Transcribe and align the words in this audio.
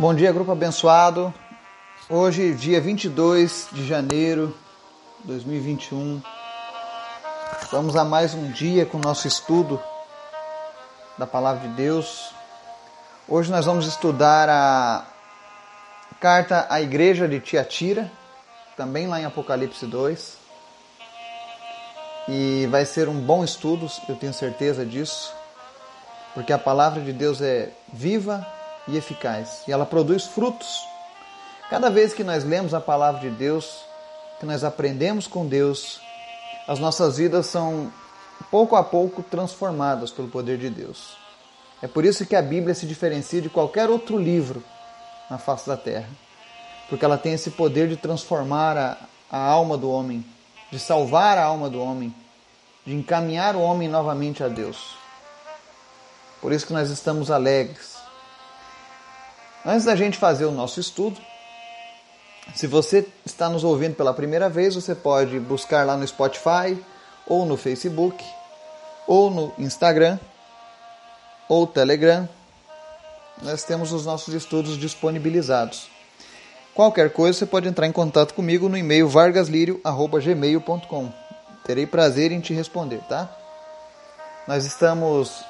Bom 0.00 0.14
dia, 0.14 0.32
grupo 0.32 0.50
abençoado. 0.50 1.30
Hoje, 2.08 2.54
dia 2.54 2.80
22 2.80 3.68
de 3.70 3.86
janeiro 3.86 4.56
de 5.20 5.26
2021. 5.26 6.22
Vamos 7.70 7.94
a 7.94 8.02
mais 8.02 8.32
um 8.32 8.50
dia 8.50 8.86
com 8.86 8.96
o 8.96 9.00
nosso 9.02 9.28
estudo 9.28 9.78
da 11.18 11.26
Palavra 11.26 11.68
de 11.68 11.74
Deus. 11.74 12.32
Hoje 13.28 13.50
nós 13.50 13.66
vamos 13.66 13.86
estudar 13.86 14.48
a 14.48 15.04
carta 16.18 16.66
à 16.70 16.80
igreja 16.80 17.28
de 17.28 17.38
Tiatira, 17.38 18.10
também 18.78 19.06
lá 19.06 19.20
em 19.20 19.26
Apocalipse 19.26 19.84
2. 19.84 20.38
E 22.26 22.66
vai 22.70 22.86
ser 22.86 23.06
um 23.06 23.20
bom 23.20 23.44
estudo, 23.44 23.86
eu 24.08 24.16
tenho 24.16 24.32
certeza 24.32 24.82
disso, 24.82 25.30
porque 26.32 26.54
a 26.54 26.58
palavra 26.58 27.02
de 27.02 27.12
Deus 27.12 27.42
é 27.42 27.68
viva 27.92 28.59
e 28.90 28.96
eficaz 28.96 29.62
e 29.66 29.72
ela 29.72 29.86
produz 29.86 30.26
frutos. 30.26 30.84
Cada 31.68 31.88
vez 31.88 32.12
que 32.12 32.24
nós 32.24 32.44
lemos 32.44 32.74
a 32.74 32.80
palavra 32.80 33.20
de 33.20 33.30
Deus, 33.30 33.84
que 34.38 34.46
nós 34.46 34.64
aprendemos 34.64 35.26
com 35.26 35.46
Deus, 35.46 36.00
as 36.66 36.78
nossas 36.78 37.18
vidas 37.18 37.46
são 37.46 37.92
pouco 38.50 38.74
a 38.76 38.82
pouco 38.82 39.22
transformadas 39.22 40.10
pelo 40.10 40.28
poder 40.28 40.58
de 40.58 40.68
Deus. 40.68 41.16
É 41.82 41.86
por 41.86 42.04
isso 42.04 42.26
que 42.26 42.36
a 42.36 42.42
Bíblia 42.42 42.74
se 42.74 42.86
diferencia 42.86 43.40
de 43.40 43.48
qualquer 43.48 43.88
outro 43.88 44.18
livro 44.18 44.62
na 45.30 45.38
face 45.38 45.68
da 45.68 45.76
terra, 45.76 46.08
porque 46.88 47.04
ela 47.04 47.16
tem 47.16 47.32
esse 47.32 47.50
poder 47.52 47.88
de 47.88 47.96
transformar 47.96 48.76
a, 48.76 48.96
a 49.30 49.38
alma 49.38 49.78
do 49.78 49.90
homem, 49.90 50.24
de 50.70 50.78
salvar 50.78 51.38
a 51.38 51.44
alma 51.44 51.70
do 51.70 51.80
homem, 51.80 52.14
de 52.84 52.94
encaminhar 52.94 53.54
o 53.54 53.60
homem 53.60 53.88
novamente 53.88 54.42
a 54.42 54.48
Deus. 54.48 54.96
Por 56.40 56.52
isso 56.52 56.66
que 56.66 56.72
nós 56.72 56.90
estamos 56.90 57.30
alegres. 57.30 57.99
Antes 59.64 59.84
da 59.84 59.94
gente 59.94 60.16
fazer 60.16 60.46
o 60.46 60.50
nosso 60.50 60.80
estudo, 60.80 61.20
se 62.54 62.66
você 62.66 63.06
está 63.26 63.46
nos 63.48 63.62
ouvindo 63.62 63.94
pela 63.94 64.14
primeira 64.14 64.48
vez, 64.48 64.74
você 64.74 64.94
pode 64.94 65.38
buscar 65.38 65.86
lá 65.86 65.94
no 65.96 66.06
Spotify, 66.06 66.82
ou 67.26 67.44
no 67.44 67.58
Facebook, 67.58 68.24
ou 69.06 69.30
no 69.30 69.52
Instagram, 69.58 70.18
ou 71.48 71.66
Telegram. 71.66 72.28
Nós 73.42 73.62
temos 73.62 73.92
os 73.92 74.06
nossos 74.06 74.32
estudos 74.34 74.78
disponibilizados. 74.78 75.88
Qualquer 76.74 77.12
coisa, 77.12 77.38
você 77.38 77.46
pode 77.46 77.68
entrar 77.68 77.86
em 77.86 77.92
contato 77.92 78.32
comigo 78.32 78.66
no 78.68 78.78
e-mail 78.78 79.08
vargaslirio.gmail.com. 79.08 81.12
Terei 81.64 81.86
prazer 81.86 82.32
em 82.32 82.40
te 82.40 82.54
responder, 82.54 83.00
tá? 83.08 83.30
Nós 84.48 84.64
estamos 84.64 85.44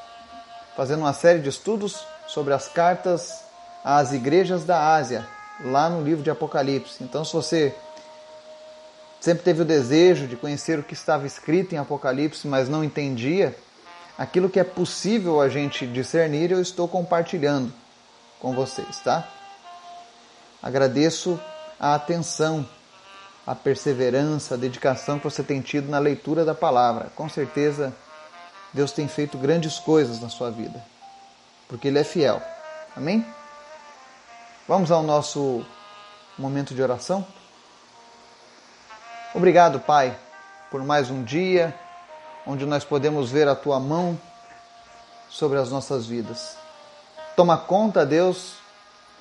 fazendo 0.77 1.01
uma 1.01 1.13
série 1.13 1.39
de 1.39 1.49
estudos 1.49 2.05
sobre 2.27 2.53
as 2.53 2.67
cartas 2.69 3.50
às 3.85 4.13
igrejas 4.13 4.65
da 4.65 4.95
Ásia, 4.95 5.27
lá 5.65 5.89
no 5.89 6.03
livro 6.03 6.23
de 6.23 6.31
Apocalipse. 6.31 7.03
Então, 7.03 7.25
se 7.25 7.33
você 7.33 7.75
sempre 9.21 9.43
teve 9.43 9.63
o 9.63 9.65
desejo 9.65 10.27
de 10.27 10.37
conhecer 10.37 10.79
o 10.79 10.83
que 10.83 10.95
estava 10.95 11.27
escrito 11.27 11.75
em 11.75 11.79
Apocalipse, 11.79 12.47
mas 12.49 12.69
não 12.69 12.83
entendia, 12.83 13.55
aquilo 14.17 14.49
que 14.49 14.61
é 14.61 14.65
possível 14.65 15.41
a 15.41 15.49
gente 15.49 15.87
discernir, 15.87 16.51
eu 16.51 16.61
estou 16.61 16.89
compartilhando 16.89 17.73
com 18.39 18.55
vocês, 18.55 18.99
tá? 19.01 19.29
Agradeço 20.63 21.41
a 21.79 21.95
atenção, 21.95 22.67
a 23.47 23.55
perseverança, 23.55 24.55
a 24.55 24.59
dedicação 24.59 25.19
que 25.19 25.25
você 25.25 25.43
tem 25.43 25.61
tido 25.61 25.89
na 25.91 25.99
leitura 25.99 26.45
da 26.45 26.55
palavra. 26.55 27.11
Com 27.17 27.29
certeza, 27.29 27.95
Deus 28.73 28.93
tem 28.93 29.09
feito 29.09 29.39
grandes 29.39 29.79
coisas 29.79 30.21
na 30.21 30.29
sua 30.29 30.51
vida, 30.51 30.83
porque 31.69 31.89
Ele 31.89 31.99
é 31.99 32.05
fiel. 32.05 32.43
Amém? 32.97 33.25
Vamos 34.71 34.93
ao 34.93 35.03
nosso 35.03 35.67
momento 36.39 36.77
de 36.77 36.81
oração? 36.81 37.27
Obrigado, 39.35 39.81
Pai, 39.81 40.17
por 40.71 40.85
mais 40.85 41.11
um 41.11 41.25
dia 41.25 41.75
onde 42.47 42.65
nós 42.65 42.85
podemos 42.85 43.33
ver 43.33 43.49
a 43.49 43.57
Tua 43.57 43.81
mão 43.81 44.17
sobre 45.29 45.59
as 45.59 45.73
nossas 45.73 46.07
vidas. 46.07 46.57
Toma 47.35 47.59
conta, 47.59 48.07
Deus, 48.07 48.59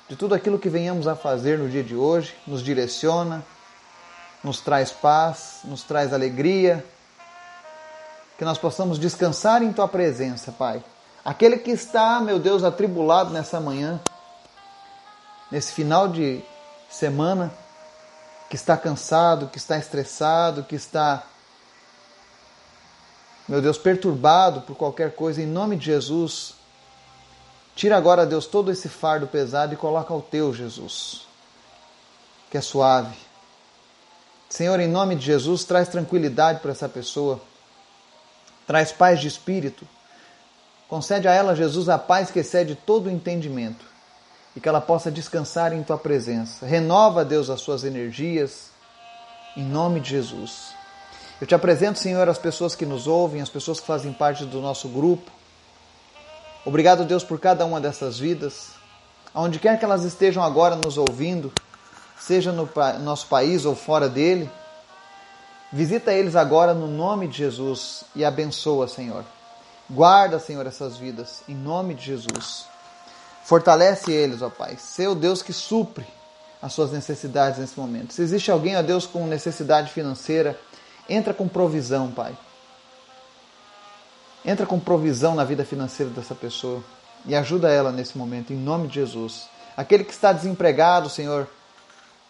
de 0.08 0.14
tudo 0.14 0.36
aquilo 0.36 0.56
que 0.56 0.68
venhamos 0.68 1.08
a 1.08 1.16
fazer 1.16 1.58
no 1.58 1.68
dia 1.68 1.82
de 1.82 1.96
hoje, 1.96 2.32
nos 2.46 2.62
direciona, 2.62 3.44
nos 4.44 4.60
traz 4.60 4.92
paz, 4.92 5.62
nos 5.64 5.82
traz 5.82 6.12
alegria, 6.12 6.86
que 8.38 8.44
nós 8.44 8.56
possamos 8.56 9.00
descansar 9.00 9.64
em 9.64 9.72
Tua 9.72 9.88
presença, 9.88 10.52
Pai. 10.52 10.80
Aquele 11.24 11.58
que 11.58 11.72
está, 11.72 12.20
meu 12.20 12.38
Deus, 12.38 12.62
atribulado 12.62 13.30
nessa 13.30 13.58
manhã, 13.58 14.00
nesse 15.50 15.72
final 15.72 16.08
de 16.08 16.42
semana, 16.88 17.52
que 18.48 18.56
está 18.56 18.76
cansado, 18.76 19.48
que 19.48 19.58
está 19.58 19.76
estressado, 19.76 20.64
que 20.64 20.74
está, 20.74 21.24
meu 23.48 23.60
Deus, 23.60 23.78
perturbado 23.78 24.62
por 24.62 24.76
qualquer 24.76 25.14
coisa, 25.14 25.42
em 25.42 25.46
nome 25.46 25.76
de 25.76 25.86
Jesus, 25.86 26.54
tira 27.74 27.96
agora, 27.96 28.26
Deus, 28.26 28.46
todo 28.46 28.70
esse 28.70 28.88
fardo 28.88 29.26
pesado 29.26 29.74
e 29.74 29.76
coloca 29.76 30.12
o 30.12 30.22
teu, 30.22 30.52
Jesus, 30.52 31.26
que 32.50 32.58
é 32.58 32.60
suave. 32.60 33.16
Senhor, 34.48 34.80
em 34.80 34.88
nome 34.88 35.14
de 35.14 35.24
Jesus, 35.24 35.64
traz 35.64 35.88
tranquilidade 35.88 36.58
para 36.60 36.72
essa 36.72 36.88
pessoa, 36.88 37.40
traz 38.66 38.90
paz 38.90 39.20
de 39.20 39.28
espírito. 39.28 39.86
Concede 40.88 41.28
a 41.28 41.32
ela, 41.32 41.54
Jesus, 41.54 41.88
a 41.88 41.96
paz 41.96 42.32
que 42.32 42.40
excede 42.40 42.74
todo 42.74 43.06
o 43.06 43.10
entendimento 43.10 43.90
e 44.54 44.60
que 44.60 44.68
ela 44.68 44.80
possa 44.80 45.10
descansar 45.10 45.72
em 45.72 45.82
tua 45.82 45.98
presença. 45.98 46.66
Renova, 46.66 47.24
Deus, 47.24 47.50
as 47.50 47.60
suas 47.60 47.84
energias, 47.84 48.70
em 49.56 49.64
nome 49.64 50.00
de 50.00 50.10
Jesus. 50.10 50.74
Eu 51.40 51.46
te 51.46 51.54
apresento, 51.54 51.98
Senhor, 51.98 52.28
as 52.28 52.38
pessoas 52.38 52.74
que 52.74 52.84
nos 52.84 53.06
ouvem, 53.06 53.40
as 53.40 53.48
pessoas 53.48 53.80
que 53.80 53.86
fazem 53.86 54.12
parte 54.12 54.44
do 54.44 54.60
nosso 54.60 54.88
grupo. 54.88 55.30
Obrigado, 56.64 57.04
Deus, 57.04 57.24
por 57.24 57.40
cada 57.40 57.64
uma 57.64 57.80
dessas 57.80 58.18
vidas, 58.18 58.72
aonde 59.32 59.58
quer 59.58 59.78
que 59.78 59.84
elas 59.84 60.04
estejam 60.04 60.42
agora 60.42 60.76
nos 60.76 60.98
ouvindo, 60.98 61.50
seja 62.18 62.52
no 62.52 62.68
nosso 63.00 63.26
país 63.26 63.64
ou 63.64 63.74
fora 63.74 64.08
dele. 64.08 64.50
Visita 65.72 66.12
eles 66.12 66.36
agora 66.36 66.74
no 66.74 66.88
nome 66.88 67.28
de 67.28 67.38
Jesus 67.38 68.04
e 68.14 68.24
abençoa, 68.24 68.86
Senhor. 68.88 69.24
Guarda, 69.88 70.38
Senhor, 70.38 70.66
essas 70.66 70.96
vidas, 70.96 71.42
em 71.48 71.54
nome 71.54 71.94
de 71.94 72.04
Jesus. 72.04 72.69
Fortalece 73.50 74.12
eles, 74.12 74.42
ó 74.42 74.48
Pai. 74.48 74.76
Ser 74.78 75.08
o 75.08 75.14
Deus 75.16 75.42
que 75.42 75.52
supre 75.52 76.06
as 76.62 76.72
suas 76.72 76.92
necessidades 76.92 77.58
nesse 77.58 77.76
momento. 77.80 78.12
Se 78.12 78.22
existe 78.22 78.48
alguém, 78.48 78.76
ó 78.76 78.82
Deus, 78.82 79.06
com 79.06 79.26
necessidade 79.26 79.90
financeira, 79.90 80.56
entra 81.08 81.34
com 81.34 81.48
provisão, 81.48 82.12
Pai. 82.12 82.38
Entra 84.44 84.64
com 84.64 84.78
provisão 84.78 85.34
na 85.34 85.42
vida 85.42 85.64
financeira 85.64 86.12
dessa 86.12 86.32
pessoa 86.32 86.80
e 87.26 87.34
ajuda 87.34 87.68
ela 87.68 87.90
nesse 87.90 88.16
momento, 88.16 88.52
em 88.52 88.56
nome 88.56 88.86
de 88.86 88.94
Jesus. 88.94 89.48
Aquele 89.76 90.04
que 90.04 90.12
está 90.12 90.32
desempregado, 90.32 91.10
Senhor, 91.10 91.48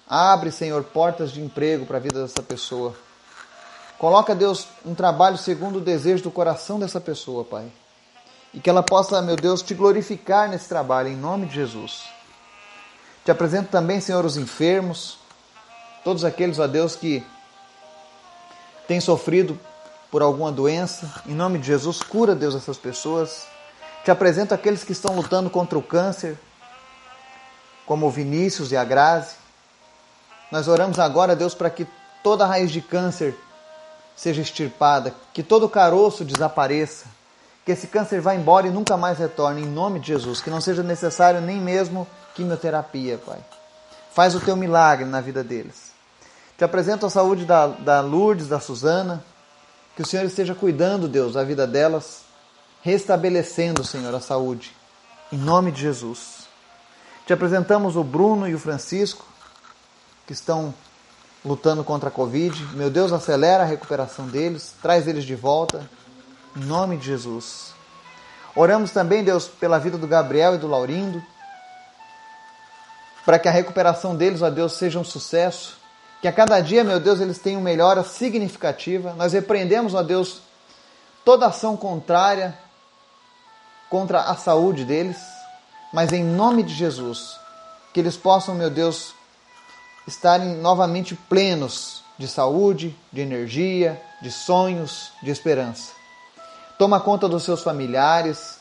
abre, 0.08 0.50
Senhor, 0.50 0.82
portas 0.84 1.30
de 1.30 1.42
emprego 1.42 1.84
para 1.84 1.98
a 1.98 2.00
vida 2.00 2.22
dessa 2.22 2.42
pessoa. 2.42 2.94
Coloca, 3.98 4.34
Deus, 4.34 4.68
um 4.86 4.94
trabalho 4.94 5.36
segundo 5.36 5.80
o 5.80 5.82
desejo 5.82 6.22
do 6.22 6.30
coração 6.30 6.80
dessa 6.80 6.98
pessoa, 6.98 7.44
Pai 7.44 7.70
e 8.52 8.60
que 8.60 8.68
ela 8.68 8.82
possa, 8.82 9.22
meu 9.22 9.36
Deus, 9.36 9.62
te 9.62 9.74
glorificar 9.74 10.48
nesse 10.48 10.68
trabalho, 10.68 11.08
em 11.08 11.16
nome 11.16 11.46
de 11.46 11.54
Jesus. 11.54 12.04
Te 13.24 13.30
apresento 13.30 13.70
também, 13.70 14.00
Senhor, 14.00 14.24
os 14.24 14.36
enfermos, 14.36 15.18
todos 16.02 16.24
aqueles, 16.24 16.58
ó 16.58 16.66
Deus, 16.66 16.96
que 16.96 17.24
têm 18.88 19.00
sofrido 19.00 19.58
por 20.10 20.22
alguma 20.22 20.50
doença, 20.50 21.22
em 21.26 21.34
nome 21.34 21.58
de 21.58 21.66
Jesus, 21.68 22.02
cura, 22.02 22.34
Deus, 22.34 22.54
essas 22.54 22.76
pessoas. 22.76 23.46
Te 24.04 24.10
apresento 24.10 24.52
aqueles 24.52 24.82
que 24.82 24.92
estão 24.92 25.14
lutando 25.14 25.48
contra 25.48 25.78
o 25.78 25.82
câncer, 25.82 26.36
como 27.86 28.06
o 28.06 28.10
Vinícius 28.10 28.72
e 28.72 28.76
a 28.76 28.82
Grazi. 28.82 29.36
Nós 30.50 30.66
oramos 30.66 30.98
agora, 30.98 31.36
Deus, 31.36 31.54
para 31.54 31.70
que 31.70 31.86
toda 32.22 32.46
raiz 32.46 32.72
de 32.72 32.80
câncer 32.80 33.36
seja 34.16 34.42
extirpada, 34.42 35.14
que 35.32 35.42
todo 35.42 35.68
caroço 35.68 36.24
desapareça, 36.24 37.06
que 37.64 37.72
esse 37.72 37.86
câncer 37.86 38.20
vá 38.20 38.34
embora 38.34 38.66
e 38.66 38.70
nunca 38.70 38.96
mais 38.96 39.18
retorne, 39.18 39.62
em 39.62 39.66
nome 39.66 40.00
de 40.00 40.08
Jesus. 40.08 40.40
Que 40.40 40.50
não 40.50 40.60
seja 40.60 40.82
necessário 40.82 41.40
nem 41.40 41.60
mesmo 41.60 42.06
quimioterapia, 42.34 43.18
Pai. 43.18 43.38
Faz 44.12 44.34
o 44.34 44.40
teu 44.40 44.56
milagre 44.56 45.04
na 45.04 45.20
vida 45.20 45.44
deles. 45.44 45.90
Te 46.56 46.64
apresento 46.64 47.06
a 47.06 47.10
saúde 47.10 47.44
da, 47.44 47.66
da 47.66 48.00
Lourdes, 48.00 48.48
da 48.48 48.60
Suzana. 48.60 49.22
Que 49.94 50.02
o 50.02 50.06
Senhor 50.06 50.24
esteja 50.24 50.54
cuidando, 50.54 51.08
Deus, 51.08 51.34
da 51.34 51.44
vida 51.44 51.66
delas, 51.66 52.22
restabelecendo, 52.82 53.84
Senhor, 53.84 54.14
a 54.14 54.20
saúde. 54.20 54.74
Em 55.30 55.36
nome 55.36 55.70
de 55.70 55.82
Jesus. 55.82 56.48
Te 57.26 57.32
apresentamos 57.32 57.96
o 57.96 58.02
Bruno 58.02 58.48
e 58.48 58.54
o 58.54 58.58
Francisco, 58.58 59.26
que 60.26 60.32
estão 60.32 60.74
lutando 61.44 61.84
contra 61.84 62.08
a 62.08 62.12
Covid. 62.12 62.64
Meu 62.74 62.90
Deus, 62.90 63.12
acelera 63.12 63.62
a 63.62 63.66
recuperação 63.66 64.26
deles, 64.26 64.74
traz 64.80 65.06
eles 65.06 65.24
de 65.24 65.34
volta 65.34 65.88
em 66.56 66.60
nome 66.60 66.96
de 66.96 67.06
Jesus. 67.06 67.74
Oramos 68.54 68.90
também, 68.90 69.22
Deus, 69.22 69.46
pela 69.46 69.78
vida 69.78 69.96
do 69.96 70.06
Gabriel 70.06 70.54
e 70.54 70.58
do 70.58 70.66
Laurindo. 70.66 71.22
para 73.24 73.38
que 73.38 73.48
a 73.48 73.52
recuperação 73.52 74.16
deles, 74.16 74.42
ó 74.42 74.50
Deus, 74.50 74.72
seja 74.72 74.98
um 74.98 75.04
sucesso. 75.04 75.76
Que 76.20 76.26
a 76.26 76.32
cada 76.32 76.60
dia, 76.60 76.82
meu 76.82 76.98
Deus, 76.98 77.20
eles 77.20 77.38
tenham 77.38 77.60
melhora 77.60 78.02
significativa. 78.02 79.12
Nós 79.12 79.32
repreendemos, 79.32 79.94
ó 79.94 80.02
Deus, 80.02 80.40
toda 81.24 81.46
ação 81.46 81.76
contrária 81.76 82.58
contra 83.88 84.22
a 84.22 84.34
saúde 84.34 84.84
deles, 84.84 85.18
mas 85.92 86.12
em 86.12 86.24
nome 86.24 86.62
de 86.62 86.74
Jesus, 86.74 87.38
que 87.92 88.00
eles 88.00 88.16
possam, 88.16 88.54
meu 88.54 88.70
Deus, 88.70 89.14
estarem 90.06 90.56
novamente 90.56 91.14
plenos 91.14 92.02
de 92.18 92.26
saúde, 92.26 92.96
de 93.12 93.20
energia, 93.20 94.00
de 94.20 94.30
sonhos, 94.30 95.12
de 95.22 95.30
esperança. 95.30 95.99
Toma 96.80 96.98
conta 96.98 97.28
dos 97.28 97.42
seus 97.42 97.62
familiares, 97.62 98.58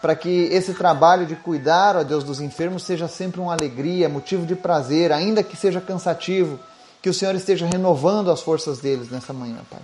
para 0.00 0.14
que 0.14 0.44
esse 0.52 0.74
trabalho 0.74 1.26
de 1.26 1.34
cuidar, 1.34 1.96
ó 1.96 2.04
Deus, 2.04 2.22
dos 2.22 2.40
enfermos 2.40 2.84
seja 2.84 3.08
sempre 3.08 3.40
uma 3.40 3.52
alegria, 3.52 4.08
motivo 4.08 4.46
de 4.46 4.54
prazer, 4.54 5.10
ainda 5.10 5.42
que 5.42 5.56
seja 5.56 5.80
cansativo, 5.80 6.60
que 7.02 7.10
o 7.10 7.12
Senhor 7.12 7.34
esteja 7.34 7.66
renovando 7.66 8.30
as 8.30 8.40
forças 8.40 8.78
deles 8.78 9.10
nessa 9.10 9.32
manhã, 9.32 9.56
Pai. 9.68 9.80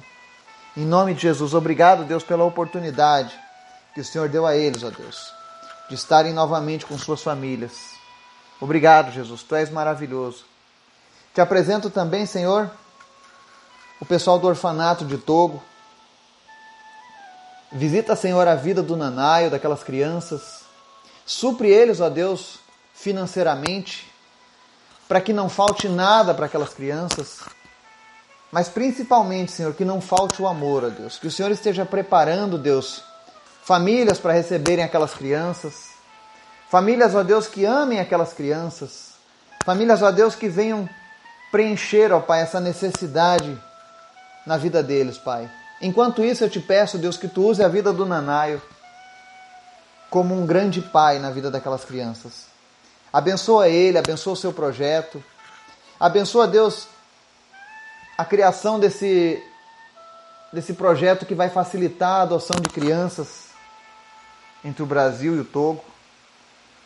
Em 0.76 0.84
nome 0.84 1.14
de 1.14 1.22
Jesus, 1.22 1.52
obrigado, 1.52 2.04
Deus, 2.04 2.22
pela 2.22 2.44
oportunidade 2.44 3.36
que 3.92 4.02
o 4.02 4.04
Senhor 4.04 4.28
deu 4.28 4.46
a 4.46 4.54
eles, 4.54 4.84
ó 4.84 4.90
Deus, 4.90 5.32
de 5.88 5.96
estarem 5.96 6.32
novamente 6.32 6.86
com 6.86 6.96
suas 6.96 7.24
famílias. 7.24 7.72
Obrigado, 8.60 9.10
Jesus, 9.10 9.42
tu 9.42 9.56
és 9.56 9.68
maravilhoso. 9.68 10.44
Te 11.34 11.40
apresento 11.40 11.90
também, 11.90 12.24
Senhor, 12.24 12.70
o 14.00 14.06
pessoal 14.06 14.38
do 14.38 14.46
orfanato 14.46 15.04
de 15.04 15.18
Togo. 15.18 15.60
Visita, 17.70 18.16
Senhor, 18.16 18.48
a 18.48 18.54
vida 18.54 18.82
do 18.82 18.96
Nanaio, 18.96 19.50
daquelas 19.50 19.82
crianças. 19.82 20.62
Supre 21.26 21.68
eles, 21.68 22.00
ó 22.00 22.08
Deus, 22.08 22.58
financeiramente, 22.94 24.10
para 25.06 25.20
que 25.20 25.32
não 25.32 25.48
falte 25.48 25.88
nada 25.88 26.32
para 26.32 26.46
aquelas 26.46 26.72
crianças. 26.72 27.40
Mas 28.50 28.68
principalmente, 28.68 29.52
Senhor, 29.52 29.74
que 29.74 29.84
não 29.84 30.00
falte 30.00 30.40
o 30.40 30.48
amor, 30.48 30.84
ó 30.84 30.88
Deus. 30.88 31.18
Que 31.18 31.26
o 31.26 31.30
Senhor 31.30 31.50
esteja 31.50 31.84
preparando, 31.84 32.56
Deus, 32.56 33.02
famílias 33.62 34.18
para 34.18 34.32
receberem 34.32 34.84
aquelas 34.84 35.12
crianças. 35.12 35.88
Famílias, 36.70 37.14
ó 37.14 37.22
Deus, 37.22 37.46
que 37.46 37.66
amem 37.66 38.00
aquelas 38.00 38.32
crianças. 38.32 39.12
Famílias, 39.64 40.00
ó 40.00 40.10
Deus, 40.10 40.34
que 40.34 40.48
venham 40.48 40.88
preencher, 41.52 42.12
ó 42.12 42.20
Pai, 42.20 42.40
essa 42.40 42.60
necessidade 42.60 43.58
na 44.46 44.56
vida 44.56 44.82
deles, 44.82 45.18
Pai. 45.18 45.50
Enquanto 45.80 46.24
isso, 46.24 46.44
eu 46.44 46.50
te 46.50 46.58
peço, 46.58 46.98
Deus, 46.98 47.16
que 47.16 47.28
tu 47.28 47.46
use 47.46 47.62
a 47.62 47.68
vida 47.68 47.92
do 47.92 48.04
Nanaio 48.04 48.60
como 50.10 50.34
um 50.34 50.46
grande 50.46 50.80
pai 50.80 51.18
na 51.18 51.30
vida 51.30 51.50
daquelas 51.50 51.84
crianças. 51.84 52.46
Abençoa 53.12 53.68
ele, 53.68 53.98
abençoa 53.98 54.32
o 54.32 54.36
seu 54.36 54.52
projeto. 54.52 55.22
Abençoa, 56.00 56.46
Deus, 56.46 56.88
a 58.16 58.24
criação 58.24 58.80
desse, 58.80 59.42
desse 60.52 60.72
projeto 60.74 61.26
que 61.26 61.34
vai 61.34 61.48
facilitar 61.48 62.20
a 62.20 62.22
adoção 62.22 62.56
de 62.60 62.68
crianças 62.68 63.48
entre 64.64 64.82
o 64.82 64.86
Brasil 64.86 65.36
e 65.36 65.40
o 65.40 65.44
Togo. 65.44 65.84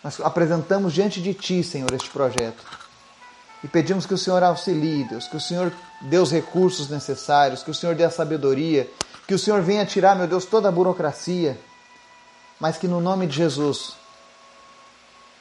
Nós 0.03 0.21
apresentamos 0.21 0.93
diante 0.93 1.21
de 1.23 1.33
Ti, 1.33 1.63
Senhor, 1.63 1.93
este 1.93 2.11
projeto. 2.11 2.82
E 3.63 3.69
pedimos 3.69 4.07
que 4.07 4.15
o 4.15 4.19
Senhor 4.19 4.43
auxilie, 4.43 5.05
Deus, 5.05 5.29
que 5.29 5.37
o 5.37 5.41
Senhor 5.41 5.73
dê 6.01 6.19
os 6.19 6.33
recursos 6.33 6.89
necessários, 6.89 7.63
que 7.63 7.71
o 7.71 7.75
Senhor 7.75 7.95
dê 7.95 8.05
a 8.05 8.11
sabedoria, 8.11 8.91
que 9.27 9.35
o 9.35 9.39
Senhor 9.39 9.63
venha 9.63 9.87
tirar, 9.87 10.17
meu 10.17 10.27
Deus, 10.27 10.45
toda 10.45 10.69
a 10.69 10.73
burocracia, 10.73 11.59
mas 12.59 12.77
que 12.77 12.89
no 12.89 13.01
nome 13.01 13.27
de 13.27 13.37
Jesus 13.37 13.95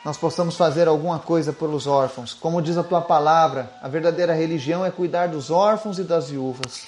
nós 0.04 0.18
possamos 0.18 0.56
fazer 0.56 0.88
alguma 0.88 1.20
coisa 1.20 1.54
pelos 1.54 1.86
órfãos. 1.86 2.34
Como 2.34 2.62
diz 2.62 2.78
a 2.78 2.84
tua 2.84 3.02
palavra, 3.02 3.72
a 3.82 3.88
verdadeira 3.88 4.34
religião 4.34 4.84
é 4.84 4.90
cuidar 4.90 5.28
dos 5.28 5.52
órfãos 5.52 6.00
e 6.00 6.04
das 6.04 6.30
viúvas. 6.30 6.88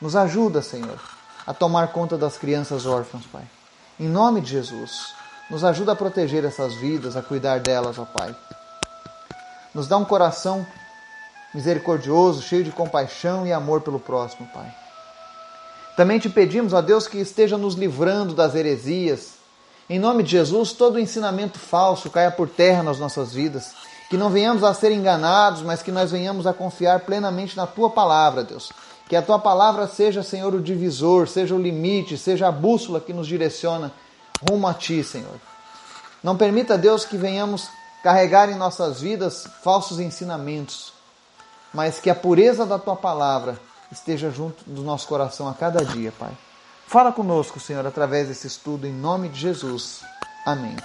Nos 0.00 0.14
ajuda, 0.14 0.62
Senhor, 0.62 1.00
a 1.46 1.52
tomar 1.52 1.88
conta 1.88 2.16
das 2.16 2.36
crianças 2.36 2.86
órfãs, 2.86 3.24
Pai. 3.26 3.42
Em 3.98 4.08
nome 4.08 4.40
de 4.40 4.50
Jesus, 4.50 5.14
nos 5.50 5.64
ajuda 5.64 5.92
a 5.92 5.96
proteger 5.96 6.44
essas 6.44 6.74
vidas, 6.74 7.16
a 7.16 7.22
cuidar 7.22 7.60
delas, 7.60 7.98
ó 7.98 8.04
Pai. 8.04 8.34
Nos 9.74 9.88
dá 9.88 9.96
um 9.96 10.04
coração 10.04 10.64
misericordioso, 11.52 12.42
cheio 12.42 12.64
de 12.64 12.70
compaixão 12.70 13.46
e 13.46 13.52
amor 13.52 13.80
pelo 13.80 13.98
próximo, 13.98 14.48
Pai. 14.52 14.72
Também 15.96 16.18
te 16.18 16.28
pedimos, 16.28 16.72
ó 16.72 16.80
Deus, 16.80 17.06
que 17.06 17.18
esteja 17.18 17.56
nos 17.56 17.74
livrando 17.74 18.34
das 18.34 18.54
heresias. 18.54 19.34
Em 19.88 19.98
nome 19.98 20.22
de 20.22 20.30
Jesus, 20.30 20.72
todo 20.72 20.98
ensinamento 20.98 21.58
falso 21.58 22.10
caia 22.10 22.30
por 22.30 22.48
terra 22.48 22.82
nas 22.82 22.98
nossas 22.98 23.32
vidas. 23.32 23.72
Que 24.10 24.16
não 24.16 24.30
venhamos 24.30 24.64
a 24.64 24.74
ser 24.74 24.90
enganados, 24.90 25.62
mas 25.62 25.82
que 25.82 25.92
nós 25.92 26.10
venhamos 26.10 26.46
a 26.46 26.52
confiar 26.52 27.00
plenamente 27.00 27.56
na 27.56 27.66
tua 27.66 27.90
palavra, 27.90 28.42
Deus. 28.42 28.72
Que 29.08 29.14
a 29.14 29.22
tua 29.22 29.38
palavra 29.38 29.86
seja, 29.86 30.22
Senhor, 30.22 30.54
o 30.54 30.60
divisor, 30.60 31.28
seja 31.28 31.54
o 31.54 31.60
limite, 31.60 32.18
seja 32.18 32.48
a 32.48 32.52
bússola 32.52 33.00
que 33.00 33.12
nos 33.12 33.26
direciona 33.26 33.92
rumo 34.50 34.66
a 34.66 34.74
ti, 34.74 35.04
Senhor. 35.04 35.40
Não 36.22 36.36
permita, 36.36 36.76
Deus, 36.76 37.04
que 37.04 37.16
venhamos 37.16 37.68
carregar 38.04 38.50
em 38.50 38.54
nossas 38.54 39.00
vidas 39.00 39.48
falsos 39.62 39.98
ensinamentos, 39.98 40.92
mas 41.72 41.98
que 41.98 42.10
a 42.10 42.14
pureza 42.14 42.66
da 42.66 42.78
tua 42.78 42.94
palavra 42.94 43.58
esteja 43.90 44.30
junto 44.30 44.62
do 44.68 44.82
nosso 44.82 45.08
coração 45.08 45.48
a 45.48 45.54
cada 45.54 45.82
dia, 45.82 46.12
Pai. 46.18 46.36
Fala 46.86 47.10
conosco, 47.10 47.58
Senhor, 47.58 47.86
através 47.86 48.28
desse 48.28 48.46
estudo, 48.46 48.86
em 48.86 48.92
nome 48.92 49.30
de 49.30 49.40
Jesus. 49.40 50.02
Amém. 50.44 50.76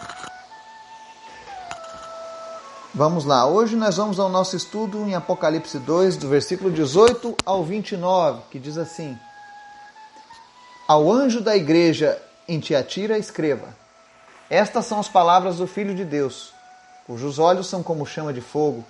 Vamos 2.95 3.25
lá, 3.25 3.45
hoje 3.45 3.75
nós 3.75 3.98
vamos 3.98 4.18
ao 4.18 4.30
nosso 4.30 4.56
estudo 4.56 5.06
em 5.06 5.13
Apocalipse 5.13 5.77
2, 5.77 6.16
do 6.16 6.30
versículo 6.30 6.71
18 6.71 7.36
ao 7.45 7.66
29, 7.66 8.44
que 8.50 8.57
diz 8.57 8.77
assim: 8.77 9.19
Ao 10.88 11.12
anjo 11.12 11.42
da 11.42 11.56
igreja 11.56 12.18
em 12.48 12.62
Tiatira, 12.62 13.18
escreva: 13.18 13.75
Estas 14.50 14.86
são 14.86 15.01
as 15.01 15.10
palavras 15.10 15.57
do 15.57 15.68
Filho 15.68 15.94
de 15.94 16.06
Deus, 16.06 16.54
cujos 17.10 17.40
olhos 17.40 17.66
são 17.66 17.82
como 17.82 18.06
chama 18.06 18.32
de 18.32 18.40
fogo 18.40 18.86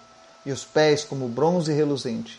e 0.46 0.52
os 0.52 0.66
pés 0.66 1.06
como 1.06 1.30
bronze 1.30 1.72
reluzente. 1.72 2.38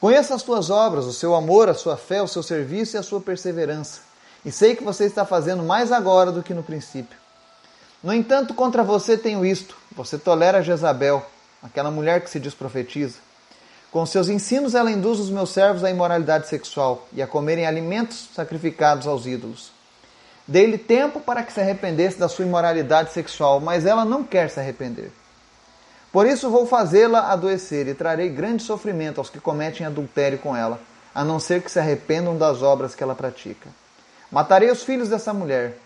Conheço 0.00 0.32
as 0.32 0.42
tuas 0.42 0.70
obras, 0.70 1.04
o 1.04 1.12
seu 1.12 1.34
amor, 1.34 1.68
a 1.68 1.74
sua 1.74 1.98
fé, 1.98 2.22
o 2.22 2.26
seu 2.26 2.42
serviço 2.42 2.96
e 2.96 2.98
a 2.98 3.02
sua 3.02 3.20
perseverança, 3.20 4.00
e 4.42 4.50
sei 4.50 4.74
que 4.74 4.82
você 4.82 5.04
está 5.04 5.26
fazendo 5.26 5.62
mais 5.62 5.92
agora 5.92 6.32
do 6.32 6.42
que 6.42 6.54
no 6.54 6.62
princípio. 6.62 7.18
No 8.02 8.10
entanto, 8.14 8.54
contra 8.54 8.82
você 8.82 9.18
tenho 9.18 9.44
isto: 9.44 9.76
você 9.94 10.16
tolera 10.16 10.62
Jezabel, 10.62 11.22
aquela 11.62 11.90
mulher 11.90 12.22
que 12.22 12.30
se 12.30 12.40
diz 12.40 12.54
profetiza. 12.54 13.18
Com 13.90 14.06
seus 14.06 14.30
ensinos, 14.30 14.74
ela 14.74 14.90
induz 14.90 15.20
os 15.20 15.28
meus 15.28 15.50
servos 15.50 15.84
à 15.84 15.90
imoralidade 15.90 16.48
sexual 16.48 17.06
e 17.12 17.20
a 17.20 17.26
comerem 17.26 17.66
alimentos 17.66 18.30
sacrificados 18.34 19.06
aos 19.06 19.26
ídolos. 19.26 19.72
Dei-lhe 20.46 20.78
tempo 20.78 21.20
para 21.20 21.42
que 21.42 21.52
se 21.52 21.60
arrependesse 21.60 22.18
da 22.18 22.28
sua 22.28 22.44
imoralidade 22.44 23.12
sexual, 23.12 23.60
mas 23.60 23.86
ela 23.86 24.04
não 24.04 24.24
quer 24.24 24.50
se 24.50 24.58
arrepender. 24.60 25.10
Por 26.10 26.26
isso 26.26 26.50
vou 26.50 26.66
fazê-la 26.66 27.32
adoecer 27.32 27.88
e 27.88 27.94
trarei 27.94 28.28
grande 28.28 28.62
sofrimento 28.62 29.18
aos 29.18 29.30
que 29.30 29.40
cometem 29.40 29.86
adultério 29.86 30.38
com 30.38 30.56
ela, 30.56 30.78
a 31.14 31.24
não 31.24 31.40
ser 31.40 31.62
que 31.62 31.70
se 31.70 31.78
arrependam 31.78 32.36
das 32.36 32.62
obras 32.62 32.94
que 32.94 33.02
ela 33.02 33.14
pratica. 33.14 33.68
Matarei 34.30 34.70
os 34.70 34.82
filhos 34.82 35.08
dessa 35.08 35.32
mulher 35.32 35.78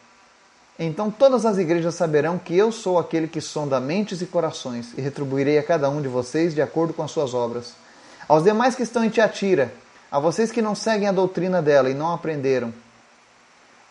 então 0.79 1.11
todas 1.11 1.47
as 1.47 1.57
igrejas 1.57 1.95
saberão 1.95 2.39
que 2.39 2.55
eu 2.55 2.71
sou 2.71 2.99
aquele 2.99 3.27
que 3.27 3.41
sonda 3.41 3.81
mentes 3.81 4.21
e 4.21 4.27
corações, 4.27 4.93
e 4.97 5.01
retribuirei 5.01 5.59
a 5.59 5.63
cada 5.63 5.89
um 5.89 6.03
de 6.03 6.09
vocês 6.09 6.55
de 6.55 6.61
acordo 6.61 6.93
com 6.93 7.03
as 7.03 7.11
suas 7.11 7.33
obras. 7.33 7.73
Aos 8.29 8.45
demais 8.45 8.75
que 8.75 8.83
estão 8.83 9.03
em 9.03 9.09
Tiatira, 9.09 9.73
a 10.11 10.21
vocês 10.21 10.53
que 10.53 10.61
não 10.61 10.75
seguem 10.75 11.09
a 11.09 11.13
doutrina 11.13 11.63
dela 11.63 11.89
e 11.89 11.95
não 11.95 12.13
aprenderam, 12.13 12.75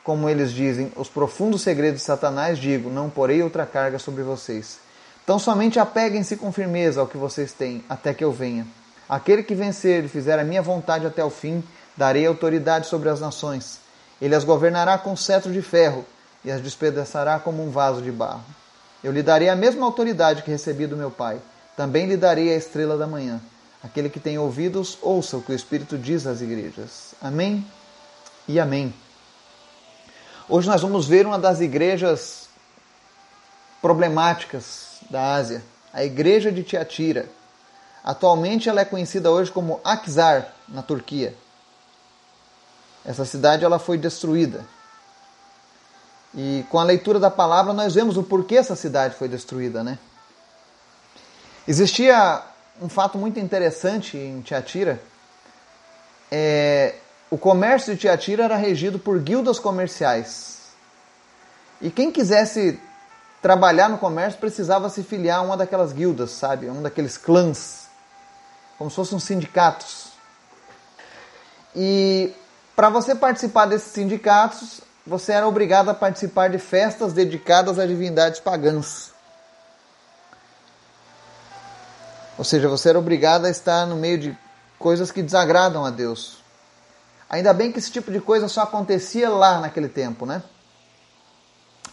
como 0.06 0.30
eles 0.30 0.54
dizem, 0.54 0.92
os 0.96 1.10
profundos 1.10 1.64
segredos 1.64 2.00
de 2.02 2.06
Satanás, 2.06 2.60
digo: 2.60 2.92
não 2.92 3.10
porei 3.10 3.42
outra 3.42 3.66
carga 3.66 3.98
sobre 3.98 4.22
vocês. 4.22 4.78
Então 5.24 5.40
somente 5.40 5.80
apeguem-se 5.80 6.38
com 6.38 6.52
firmeza 6.52 7.02
ao 7.02 7.08
que 7.08 7.18
vocês 7.18 7.52
têm, 7.52 7.84
até 7.90 8.14
que 8.14 8.24
eu 8.24 8.32
venha. 8.32 8.68
Aquele 9.10 9.42
que 9.42 9.56
vencer 9.56 10.06
e 10.06 10.08
fizer 10.08 10.38
a 10.38 10.44
minha 10.44 10.62
vontade 10.62 11.08
até 11.08 11.26
o 11.26 11.32
fim, 11.32 11.64
darei 11.98 12.26
autoridade 12.26 12.86
sobre 12.86 13.10
as 13.10 13.20
nações. 13.20 13.80
Ele 14.22 14.36
as 14.36 14.44
governará 14.44 14.96
com 15.00 15.16
cetro 15.16 15.52
de 15.52 15.64
ferro 15.64 16.06
e 16.44 16.52
as 16.52 16.62
despedaçará 16.62 17.40
como 17.40 17.66
um 17.66 17.72
vaso 17.72 18.02
de 18.02 18.12
barro. 18.12 18.46
Eu 19.04 19.12
lhe 19.12 19.24
darei 19.24 19.50
a 19.50 19.56
mesma 19.56 19.86
autoridade 19.86 20.44
que 20.44 20.52
recebi 20.52 20.86
do 20.86 20.96
meu 20.96 21.10
Pai. 21.10 21.40
Também 21.76 22.06
lhe 22.06 22.16
darei 22.16 22.54
a 22.54 22.56
estrela 22.56 22.96
da 22.96 23.08
manhã. 23.08 23.42
Aquele 23.84 24.10
que 24.10 24.20
tem 24.20 24.38
ouvidos, 24.38 25.00
ouça 25.02 25.38
o 25.38 25.42
que 25.42 25.52
o 25.52 25.56
Espírito 25.56 25.98
diz 25.98 26.28
às 26.28 26.42
igrejas. 26.42 27.14
Amém 27.22 27.66
e 28.48 28.60
amém. 28.60 28.94
Hoje 30.48 30.68
nós 30.68 30.84
vamos 30.84 31.08
ver 31.08 31.26
uma 31.26 31.40
das 31.40 31.60
igrejas 31.60 32.48
problemáticas 33.82 35.00
da 35.10 35.34
Ásia, 35.34 35.64
a 35.92 36.04
igreja 36.04 36.52
de 36.52 36.62
Tiatira. 36.62 37.28
Atualmente 38.04 38.70
ela 38.70 38.82
é 38.82 38.86
conhecida 38.86 39.32
hoje 39.32 39.52
como 39.52 39.82
Akzar, 39.84 40.54
na 40.68 40.84
Turquia. 40.84 41.36
Essa 43.04 43.26
cidade 43.26 43.66
ela 43.66 43.80
foi 43.80 43.98
destruída. 43.98 44.64
E 46.36 46.64
com 46.70 46.78
a 46.78 46.84
leitura 46.84 47.20
da 47.20 47.32
palavra 47.32 47.74
nós 47.74 47.96
vemos 47.96 48.16
o 48.16 48.22
porquê 48.22 48.58
essa 48.58 48.76
cidade 48.76 49.16
foi 49.16 49.28
destruída, 49.28 49.84
né? 49.84 49.98
Existia 51.68 52.44
um 52.80 52.88
fato 52.88 53.18
muito 53.18 53.40
interessante 53.40 54.16
em 54.16 54.42
Tiatira. 54.42 55.02
É, 56.32 56.96
o 57.36 57.38
comércio 57.38 57.94
de 57.94 58.00
Tiatira 58.00 58.46
era 58.46 58.56
regido 58.56 58.98
por 58.98 59.20
guildas 59.20 59.60
comerciais. 59.60 60.70
E 61.82 61.92
quem 61.92 62.10
quisesse 62.10 62.80
trabalhar 63.42 63.90
no 63.90 63.98
comércio 63.98 64.40
precisava 64.40 64.90
se 64.90 65.04
filiar 65.04 65.40
a 65.40 65.42
uma 65.42 65.58
daquelas 65.58 65.92
guildas, 65.92 66.32
sabe? 66.32 66.70
Um 66.70 66.82
daqueles 66.82 67.18
clãs, 67.18 67.90
como 68.78 68.90
se 68.90 68.96
fossem 68.96 69.20
sindicatos. 69.20 70.14
E 71.76 72.34
para 72.74 72.88
você 72.88 73.14
participar 73.14 73.66
desses 73.66 73.92
sindicatos, 73.92 74.80
você 75.06 75.34
era 75.34 75.46
obrigado 75.46 75.90
a 75.90 75.94
participar 75.94 76.50
de 76.50 76.58
festas 76.58 77.12
dedicadas 77.12 77.78
a 77.78 77.86
divindades 77.86 78.40
pagãs. 78.40 79.12
Ou 82.38 82.46
seja, 82.46 82.70
você 82.70 82.92
era 82.92 82.98
obrigado 82.98 83.44
a 83.44 83.50
estar 83.50 83.86
no 83.86 83.98
meio 83.98 84.20
de 84.20 84.38
coisas 84.80 85.12
que 85.12 85.22
desagradam 85.22 85.84
a 85.84 85.90
Deus. 85.90 86.45
Ainda 87.30 87.54
bem 87.54 87.72
que 87.72 87.80
esse 87.80 87.92
tipo 87.92 88.12
de 88.12 88.20
coisa 88.20 88.48
só 88.48 88.62
acontecia 88.62 89.30
lá 89.30 89.60
naquele 89.60 89.90
tempo, 89.90 90.26
né? 90.26 90.44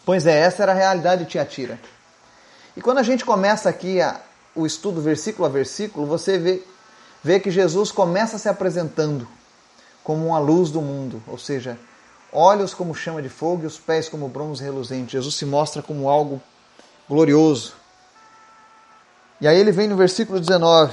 Pois 0.05 0.27
é, 0.27 0.39
essa 0.39 0.63
era 0.63 0.73
a 0.73 0.75
realidade 0.75 1.25
de 1.25 1.31
Tiatira. 1.31 1.79
E 2.77 2.81
quando 2.81 2.99
a 2.99 3.03
gente 3.03 3.25
começa 3.25 3.69
aqui 3.69 4.01
a, 4.01 4.21
o 4.55 4.67
estudo 4.67 5.01
versículo 5.01 5.47
a 5.47 5.49
versículo, 5.49 6.07
você 6.07 6.39
vê, 6.39 6.63
vê 7.23 7.39
que 7.39 7.51
Jesus 7.51 7.93
começa 7.93 8.39
se 8.39 8.49
apresentando 8.49 9.29
como 10.03 10.27
uma 10.27 10.39
luz 10.39 10.71
do 10.71 10.81
mundo, 10.81 11.23
ou 11.27 11.39
seja, 11.39 11.79
olhos 12.33 12.75
como 12.75 12.95
chama 12.95 13.23
de 13.23 13.29
fogo 13.29 13.63
e 13.63 13.67
os 13.67 13.79
pés 13.79 14.09
como 14.09 14.29
bronze 14.29 14.63
reluzente. 14.63 15.13
Jesus 15.13 15.37
se 15.37 15.45
mostra 15.45 15.83
como 15.83 16.09
algo 16.09 16.43
glorioso. 17.09 17.75
E 19.41 19.47
aí 19.47 19.59
ele 19.59 19.71
vem 19.71 19.87
no 19.87 19.97
versículo 19.97 20.41
19: 20.41 20.93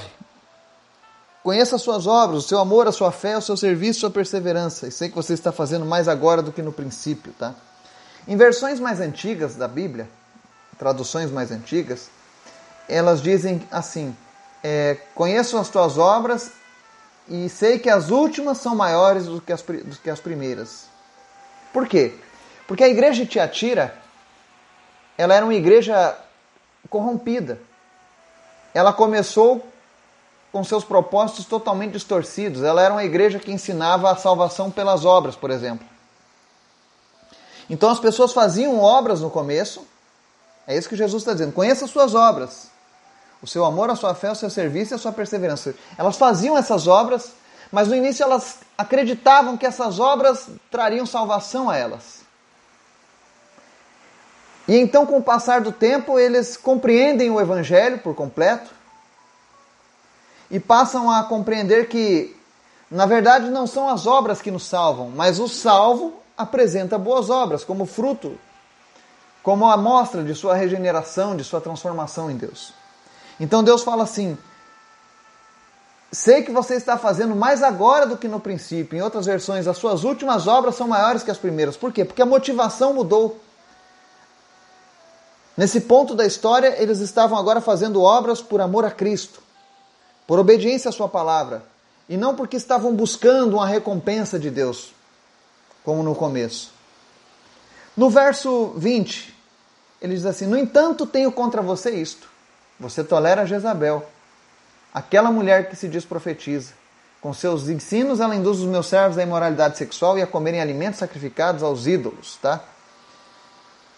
Conheça 1.42 1.76
as 1.76 1.82
suas 1.82 2.06
obras, 2.06 2.44
o 2.44 2.48
seu 2.48 2.58
amor, 2.58 2.86
a 2.86 2.92
sua 2.92 3.10
fé, 3.10 3.36
o 3.36 3.40
seu 3.40 3.56
serviço, 3.56 3.98
a 3.98 4.00
sua 4.00 4.10
perseverança. 4.10 4.86
E 4.86 4.92
sei 4.92 5.08
que 5.08 5.16
você 5.16 5.32
está 5.32 5.50
fazendo 5.50 5.86
mais 5.86 6.06
agora 6.06 6.42
do 6.42 6.52
que 6.52 6.60
no 6.60 6.72
princípio, 6.72 7.32
tá? 7.32 7.54
Em 8.28 8.36
versões 8.36 8.78
mais 8.78 9.00
antigas 9.00 9.56
da 9.56 9.66
Bíblia, 9.66 10.08
traduções 10.78 11.30
mais 11.30 11.50
antigas, 11.50 12.10
elas 12.88 13.22
dizem 13.22 13.66
assim: 13.70 14.14
é, 14.62 14.98
Conheço 15.14 15.56
as 15.56 15.68
tuas 15.70 15.96
obras 15.96 16.52
e 17.26 17.48
sei 17.48 17.78
que 17.78 17.88
as 17.88 18.10
últimas 18.10 18.58
são 18.58 18.74
maiores 18.74 19.24
do 19.24 19.40
que 19.40 19.52
as, 19.52 19.62
do 19.62 19.96
que 20.02 20.10
as 20.10 20.20
primeiras. 20.20 20.86
Por 21.72 21.86
quê? 21.86 22.14
Porque 22.66 22.84
a 22.84 22.88
igreja 22.88 23.24
de 23.24 23.30
Tiatira 23.30 23.94
ela 25.20 25.34
era 25.34 25.44
uma 25.44 25.54
igreja 25.54 26.16
corrompida. 26.88 27.60
Ela 28.72 28.90
começou 28.90 29.69
com 30.52 30.64
seus 30.64 30.84
propósitos 30.84 31.44
totalmente 31.44 31.92
distorcidos. 31.92 32.62
Ela 32.62 32.82
era 32.82 32.94
uma 32.94 33.04
igreja 33.04 33.38
que 33.38 33.52
ensinava 33.52 34.10
a 34.10 34.16
salvação 34.16 34.70
pelas 34.70 35.04
obras, 35.04 35.36
por 35.36 35.50
exemplo. 35.50 35.86
Então 37.68 37.88
as 37.88 38.00
pessoas 38.00 38.32
faziam 38.32 38.80
obras 38.80 39.20
no 39.20 39.30
começo. 39.30 39.86
É 40.66 40.76
isso 40.76 40.88
que 40.88 40.96
Jesus 40.96 41.22
está 41.22 41.32
dizendo. 41.32 41.52
Conheça 41.52 41.84
as 41.84 41.90
suas 41.90 42.14
obras. 42.14 42.68
O 43.40 43.46
seu 43.46 43.64
amor, 43.64 43.88
a 43.90 43.96
sua 43.96 44.14
fé, 44.14 44.30
o 44.30 44.34
seu 44.34 44.50
serviço 44.50 44.92
e 44.92 44.96
a 44.96 44.98
sua 44.98 45.12
perseverança. 45.12 45.74
Elas 45.96 46.16
faziam 46.16 46.58
essas 46.58 46.86
obras, 46.86 47.32
mas 47.70 47.88
no 47.88 47.94
início 47.94 48.22
elas 48.22 48.58
acreditavam 48.76 49.56
que 49.56 49.64
essas 49.64 49.98
obras 49.98 50.48
trariam 50.70 51.06
salvação 51.06 51.70
a 51.70 51.76
elas. 51.76 52.20
E 54.68 54.76
então, 54.76 55.06
com 55.06 55.18
o 55.18 55.22
passar 55.22 55.60
do 55.60 55.72
tempo, 55.72 56.18
eles 56.18 56.56
compreendem 56.56 57.30
o 57.30 57.40
Evangelho 57.40 57.98
por 57.98 58.14
completo 58.14 58.79
e 60.50 60.58
passam 60.58 61.10
a 61.10 61.22
compreender 61.24 61.88
que, 61.88 62.36
na 62.90 63.06
verdade, 63.06 63.48
não 63.50 63.66
são 63.66 63.88
as 63.88 64.06
obras 64.06 64.42
que 64.42 64.50
nos 64.50 64.64
salvam, 64.64 65.10
mas 65.14 65.38
o 65.38 65.48
salvo 65.48 66.14
apresenta 66.36 66.98
boas 66.98 67.30
obras 67.30 67.64
como 67.64 67.86
fruto, 67.86 68.38
como 69.42 69.70
amostra 69.70 70.22
de 70.22 70.34
sua 70.34 70.54
regeneração, 70.54 71.36
de 71.36 71.44
sua 71.44 71.60
transformação 71.60 72.30
em 72.30 72.36
Deus. 72.36 72.72
Então 73.38 73.62
Deus 73.62 73.82
fala 73.82 74.04
assim: 74.04 74.36
Sei 76.12 76.42
que 76.42 76.50
você 76.50 76.74
está 76.74 76.98
fazendo 76.98 77.36
mais 77.36 77.62
agora 77.62 78.04
do 78.06 78.16
que 78.16 78.26
no 78.26 78.40
princípio. 78.40 78.98
Em 78.98 79.02
outras 79.02 79.26
versões, 79.26 79.68
as 79.68 79.78
suas 79.78 80.02
últimas 80.02 80.48
obras 80.48 80.74
são 80.74 80.88
maiores 80.88 81.22
que 81.22 81.30
as 81.30 81.38
primeiras. 81.38 81.76
Por 81.76 81.92
quê? 81.92 82.04
Porque 82.04 82.20
a 82.20 82.26
motivação 82.26 82.92
mudou. 82.92 83.38
Nesse 85.56 85.82
ponto 85.82 86.14
da 86.14 86.26
história, 86.26 86.74
eles 86.82 87.00
estavam 87.00 87.38
agora 87.38 87.60
fazendo 87.60 88.02
obras 88.02 88.42
por 88.42 88.60
amor 88.60 88.84
a 88.84 88.90
Cristo, 88.90 89.42
por 90.30 90.38
obediência 90.38 90.90
à 90.90 90.92
Sua 90.92 91.08
palavra, 91.08 91.64
e 92.08 92.16
não 92.16 92.36
porque 92.36 92.56
estavam 92.56 92.94
buscando 92.94 93.54
uma 93.54 93.66
recompensa 93.66 94.38
de 94.38 94.48
Deus 94.48 94.92
como 95.82 96.04
no 96.04 96.14
começo. 96.14 96.72
No 97.96 98.08
verso 98.08 98.72
20, 98.76 99.34
ele 100.00 100.14
diz 100.14 100.24
assim: 100.24 100.46
No 100.46 100.56
entanto, 100.56 101.04
tenho 101.04 101.32
contra 101.32 101.60
você 101.60 101.90
isto. 101.90 102.28
Você 102.78 103.02
tolera 103.02 103.44
Jezabel, 103.44 104.08
aquela 104.94 105.32
mulher 105.32 105.68
que 105.68 105.74
se 105.74 105.88
diz 105.88 106.04
profetiza. 106.04 106.74
Com 107.20 107.34
seus 107.34 107.68
ensinos, 107.68 108.20
ela 108.20 108.36
induz 108.36 108.60
os 108.60 108.66
meus 108.66 108.86
servos 108.86 109.18
à 109.18 109.24
imoralidade 109.24 109.78
sexual 109.78 110.16
e 110.16 110.22
a 110.22 110.28
comerem 110.28 110.60
alimentos 110.60 111.00
sacrificados 111.00 111.60
aos 111.60 111.88
ídolos, 111.88 112.38
tá? 112.40 112.62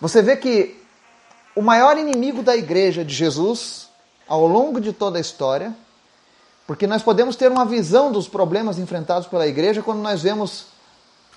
Você 0.00 0.22
vê 0.22 0.34
que 0.38 0.82
o 1.54 1.60
maior 1.60 1.98
inimigo 1.98 2.42
da 2.42 2.56
igreja 2.56 3.04
de 3.04 3.14
Jesus, 3.14 3.90
ao 4.26 4.46
longo 4.46 4.80
de 4.80 4.94
toda 4.94 5.18
a 5.18 5.20
história, 5.20 5.76
porque 6.66 6.86
nós 6.86 7.02
podemos 7.02 7.36
ter 7.36 7.50
uma 7.50 7.64
visão 7.64 8.12
dos 8.12 8.28
problemas 8.28 8.78
enfrentados 8.78 9.26
pela 9.26 9.46
igreja 9.46 9.82
quando 9.82 10.00
nós 10.00 10.22
vemos 10.22 10.66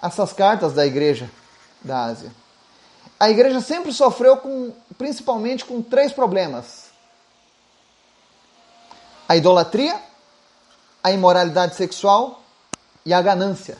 essas 0.02 0.34
cartas 0.34 0.74
da 0.74 0.86
igreja 0.86 1.30
da 1.82 2.06
Ásia. 2.06 2.32
A 3.20 3.30
igreja 3.30 3.62
sempre 3.62 3.94
sofreu 3.94 4.38
com, 4.38 4.74
principalmente 4.98 5.66
com 5.66 5.82
três 5.82 6.12
problemas: 6.12 6.86
a 9.28 9.36
idolatria, 9.36 10.00
a 11.04 11.12
imoralidade 11.12 11.76
sexual 11.76 12.44
e 13.06 13.14
a 13.14 13.22
ganância. 13.22 13.78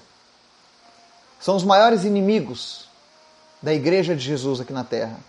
São 1.40 1.56
os 1.56 1.64
maiores 1.64 2.06
inimigos 2.06 2.88
da 3.62 3.74
igreja 3.74 4.16
de 4.16 4.24
Jesus 4.24 4.62
aqui 4.62 4.74
na 4.74 4.84
terra. 4.84 5.20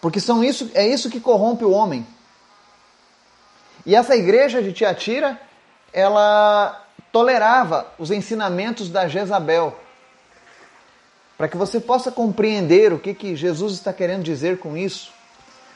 Porque 0.00 0.18
são 0.18 0.42
isso, 0.42 0.70
é 0.74 0.86
isso 0.86 1.08
que 1.08 1.20
corrompe 1.20 1.64
o 1.64 1.70
homem. 1.70 2.06
E 3.84 3.94
essa 3.94 4.14
igreja 4.16 4.62
de 4.62 4.72
Tiatira, 4.72 5.40
ela 5.92 6.84
tolerava 7.10 7.86
os 7.98 8.10
ensinamentos 8.10 8.88
da 8.88 9.08
Jezabel, 9.08 9.76
para 11.36 11.48
que 11.48 11.56
você 11.56 11.80
possa 11.80 12.10
compreender 12.10 12.92
o 12.92 12.98
que, 12.98 13.12
que 13.12 13.34
Jesus 13.34 13.74
está 13.74 13.92
querendo 13.92 14.22
dizer 14.22 14.58
com 14.58 14.76
isso, 14.76 15.12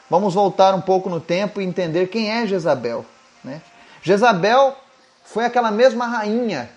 vamos 0.09 0.33
voltar 0.33 0.73
um 0.73 0.81
pouco 0.81 1.09
no 1.09 1.19
tempo 1.19 1.59
e 1.59 1.65
entender 1.65 2.07
quem 2.07 2.31
é 2.31 2.47
Jezabel. 2.47 3.05
Né? 3.43 3.61
Jezabel 4.01 4.75
foi 5.25 5.45
aquela 5.45 5.69
mesma 5.69 6.07
rainha 6.07 6.69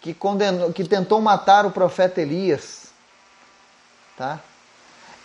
que, 0.00 0.14
condenou, 0.14 0.72
que 0.72 0.84
tentou 0.84 1.20
matar 1.20 1.66
o 1.66 1.72
profeta 1.72 2.20
Elias. 2.20 2.92
Tá? 4.16 4.38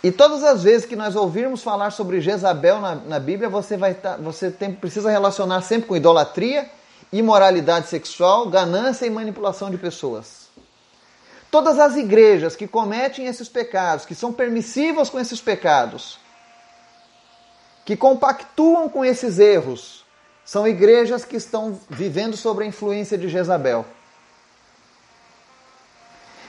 E 0.04 0.12
todas 0.12 0.44
as 0.44 0.62
vezes 0.62 0.86
que 0.86 0.94
nós 0.94 1.16
ouvirmos 1.16 1.62
falar 1.62 1.90
sobre 1.90 2.20
Jezabel 2.20 2.78
na, 2.78 2.94
na 2.94 3.18
Bíblia, 3.18 3.48
você, 3.48 3.74
vai 3.74 3.94
tá, 3.94 4.18
você 4.18 4.50
tem, 4.50 4.70
precisa 4.70 5.10
relacionar 5.10 5.62
sempre 5.62 5.88
com 5.88 5.96
idolatria, 5.96 6.70
imoralidade 7.10 7.88
sexual, 7.88 8.50
ganância 8.50 9.06
e 9.06 9.10
manipulação 9.10 9.70
de 9.70 9.78
pessoas. 9.78 10.50
Todas 11.50 11.78
as 11.78 11.96
igrejas 11.96 12.54
que 12.54 12.68
cometem 12.68 13.24
esses 13.24 13.48
pecados, 13.48 14.04
que 14.04 14.14
são 14.14 14.30
permissivas 14.30 15.08
com 15.08 15.18
esses 15.18 15.40
pecados, 15.40 16.18
que 17.86 17.96
compactuam 17.96 18.90
com 18.90 19.02
esses 19.02 19.38
erros, 19.38 20.04
são 20.44 20.68
igrejas 20.68 21.24
que 21.24 21.36
estão 21.36 21.80
vivendo 21.88 22.36
sob 22.36 22.62
a 22.62 22.66
influência 22.66 23.16
de 23.16 23.26
Jezabel. 23.26 23.86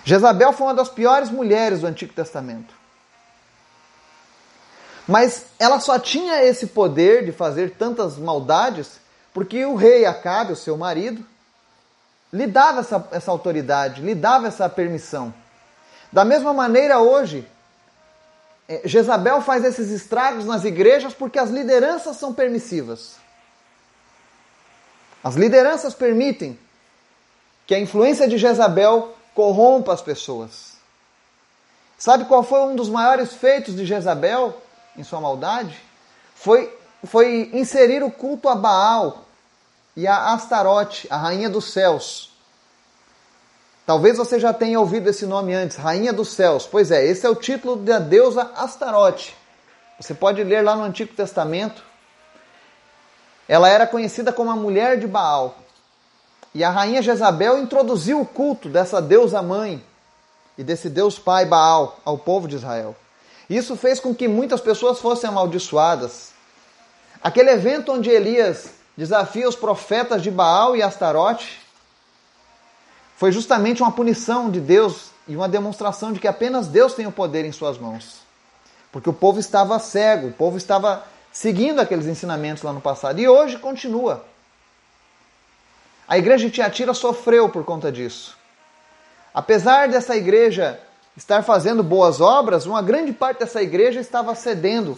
Jezabel 0.04 0.52
foi 0.52 0.68
uma 0.68 0.74
das 0.74 0.90
piores 0.90 1.30
mulheres 1.30 1.80
do 1.80 1.88
Antigo 1.88 2.12
Testamento. 2.12 2.84
Mas 5.08 5.46
ela 5.60 5.80
só 5.80 6.00
tinha 6.00 6.44
esse 6.44 6.68
poder 6.68 7.26
de 7.26 7.32
fazer 7.32 7.72
tantas 7.72 8.18
maldades 8.18 9.00
porque 9.34 9.66
o 9.66 9.76
rei 9.76 10.06
Acabe, 10.06 10.54
o 10.54 10.56
seu 10.56 10.78
marido, 10.78 11.24
lhe 12.32 12.48
dava 12.48 12.80
essa, 12.80 13.08
essa 13.12 13.32
autoridade, 13.32 14.02
lhe 14.02 14.16
dava 14.16 14.48
essa 14.48 14.68
permissão. 14.70 15.34
Da 16.12 16.24
mesma 16.24 16.54
maneira, 16.54 17.00
hoje, 17.00 17.48
é, 18.68 18.82
Jezabel 18.86 19.42
faz 19.42 19.64
esses 19.64 19.92
estragos 19.92 20.46
nas 20.46 20.64
igrejas 20.64 21.14
porque 21.14 21.38
as 21.38 21.50
lideranças 21.50 22.16
são 22.16 22.34
permissivas. 22.34 23.18
As 25.24 25.36
lideranças 25.36 25.94
permitem 25.94 26.58
que 27.68 27.76
a 27.76 27.80
influência 27.80 28.28
de 28.28 28.38
Jezabel 28.38 29.16
corrompa 29.34 29.94
as 29.94 30.02
pessoas. 30.02 30.76
Sabe 31.98 32.26
qual 32.26 32.44
foi 32.44 32.62
um 32.62 32.76
dos 32.76 32.90
maiores 32.90 33.34
feitos 33.34 33.76
de 33.76 33.86
Jezabel 33.86 34.62
em 34.98 35.04
sua 35.04 35.20
maldade? 35.22 35.78
Foi 36.36 36.72
foi 37.06 37.52
inserir 37.54 38.04
o 38.04 38.12
culto 38.12 38.50
a 38.50 38.56
Baal 38.56 39.26
e 39.96 40.08
a 40.08 40.34
Astarote, 40.34 41.08
a 41.10 41.18
rainha 41.18 41.50
dos 41.50 41.72
céus. 41.72 42.36
Talvez 43.86 44.18
você 44.18 44.40
já 44.40 44.52
tenha 44.52 44.80
ouvido 44.80 45.10
esse 45.10 45.28
nome 45.28 45.54
antes, 45.54 45.78
Rainha 45.78 46.12
dos 46.12 46.30
Céus. 46.30 46.66
Pois 46.66 46.90
é, 46.90 47.06
esse 47.06 47.24
é 47.24 47.30
o 47.30 47.36
título 47.36 47.76
da 47.76 48.00
deusa 48.00 48.52
Astarote. 48.56 49.38
Você 50.00 50.14
pode 50.16 50.44
ler 50.44 50.64
lá 50.64 50.76
no 50.76 50.84
Antigo 50.84 51.14
Testamento. 51.14 51.84
Ela 53.48 53.70
era 53.70 53.86
conhecida 53.86 54.34
como 54.34 54.50
a 54.50 54.56
mulher 54.56 54.98
de 54.98 55.06
Baal. 55.06 55.56
E 56.52 56.64
a 56.64 56.72
rainha 56.72 57.02
Jezabel 57.02 57.60
introduziu 57.60 58.20
o 58.20 58.26
culto 58.26 58.68
dessa 58.70 59.00
deusa 59.00 59.42
mãe 59.44 59.84
e 60.58 60.64
desse 60.64 60.90
deus 60.90 61.20
pai 61.20 61.46
Baal 61.46 62.00
ao 62.04 62.18
povo 62.18 62.48
de 62.48 62.56
Israel. 62.56 62.96
Isso 63.50 63.76
fez 63.76 64.00
com 64.00 64.14
que 64.14 64.28
muitas 64.28 64.60
pessoas 64.60 65.00
fossem 65.00 65.30
amaldiçoadas. 65.30 66.32
Aquele 67.24 67.52
evento 67.52 67.92
onde 67.92 68.10
Elias 68.10 68.70
desafia 68.98 69.48
os 69.48 69.56
profetas 69.56 70.22
de 70.22 70.32
Baal 70.32 70.76
e 70.76 70.82
Astarote 70.82 71.62
foi 73.18 73.32
justamente 73.32 73.82
uma 73.82 73.92
punição 73.92 74.50
de 74.50 74.60
Deus 74.60 75.12
e 75.28 75.36
uma 75.36 75.48
demonstração 75.48 76.12
de 76.12 76.20
que 76.20 76.28
apenas 76.28 76.68
Deus 76.68 76.94
tem 76.94 77.08
o 77.08 77.12
poder 77.12 77.46
em 77.46 77.52
suas 77.52 77.78
mãos. 77.78 78.20
Porque 78.92 79.10
o 79.10 79.14
povo 79.14 79.40
estava 79.40 79.80
cego, 79.80 80.28
o 80.28 80.34
povo 80.34 80.58
estava 80.58 81.04
seguindo 81.32 81.80
aqueles 81.80 82.06
ensinamentos 82.06 82.64
lá 82.64 82.72
no 82.72 82.82
passado 82.82 83.20
e 83.20 83.28
hoje 83.28 83.58
continua. 83.58 84.26
A 86.08 86.18
igreja 86.18 86.46
de 86.46 86.52
Tiatira 86.52 86.94
sofreu 86.94 87.50
por 87.50 87.66
conta 87.66 87.92
disso. 87.92 88.38
Apesar 89.34 89.90
dessa 89.90 90.16
igreja 90.16 90.80
estar 91.16 91.44
fazendo 91.44 91.84
boas 91.84 92.20
obras, 92.20 92.66
uma 92.66 92.82
grande 92.82 93.14
parte 93.14 93.40
dessa 93.40 93.62
igreja 93.62 94.00
estava 94.00 94.36
cedendo 94.36 94.96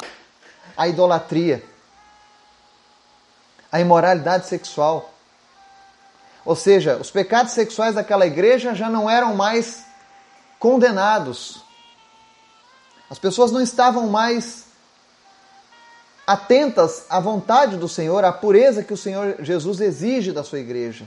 à 0.76 0.88
idolatria, 0.88 1.64
à 3.72 3.80
imoralidade 3.80 4.48
sexual. 4.48 5.14
Ou 6.44 6.56
seja, 6.56 6.98
os 6.98 7.12
pecados 7.12 7.52
sexuais 7.54 7.96
daquela 7.96 8.26
igreja 8.26 8.74
já 8.74 8.90
não 8.90 9.10
eram 9.10 9.36
mais 9.36 9.86
condenados. 10.58 11.62
As 13.10 13.20
pessoas 13.20 13.52
não 13.52 13.62
estavam 13.62 14.08
mais 14.08 14.66
atentas 16.26 17.06
à 17.10 17.20
vontade 17.20 17.78
do 17.78 17.88
Senhor, 17.88 18.26
à 18.26 18.34
pureza 18.34 18.84
que 18.84 18.94
o 18.94 18.98
Senhor 18.98 19.38
Jesus 19.40 19.80
exige 19.80 20.32
da 20.32 20.44
sua 20.44 20.60
igreja. 20.60 21.06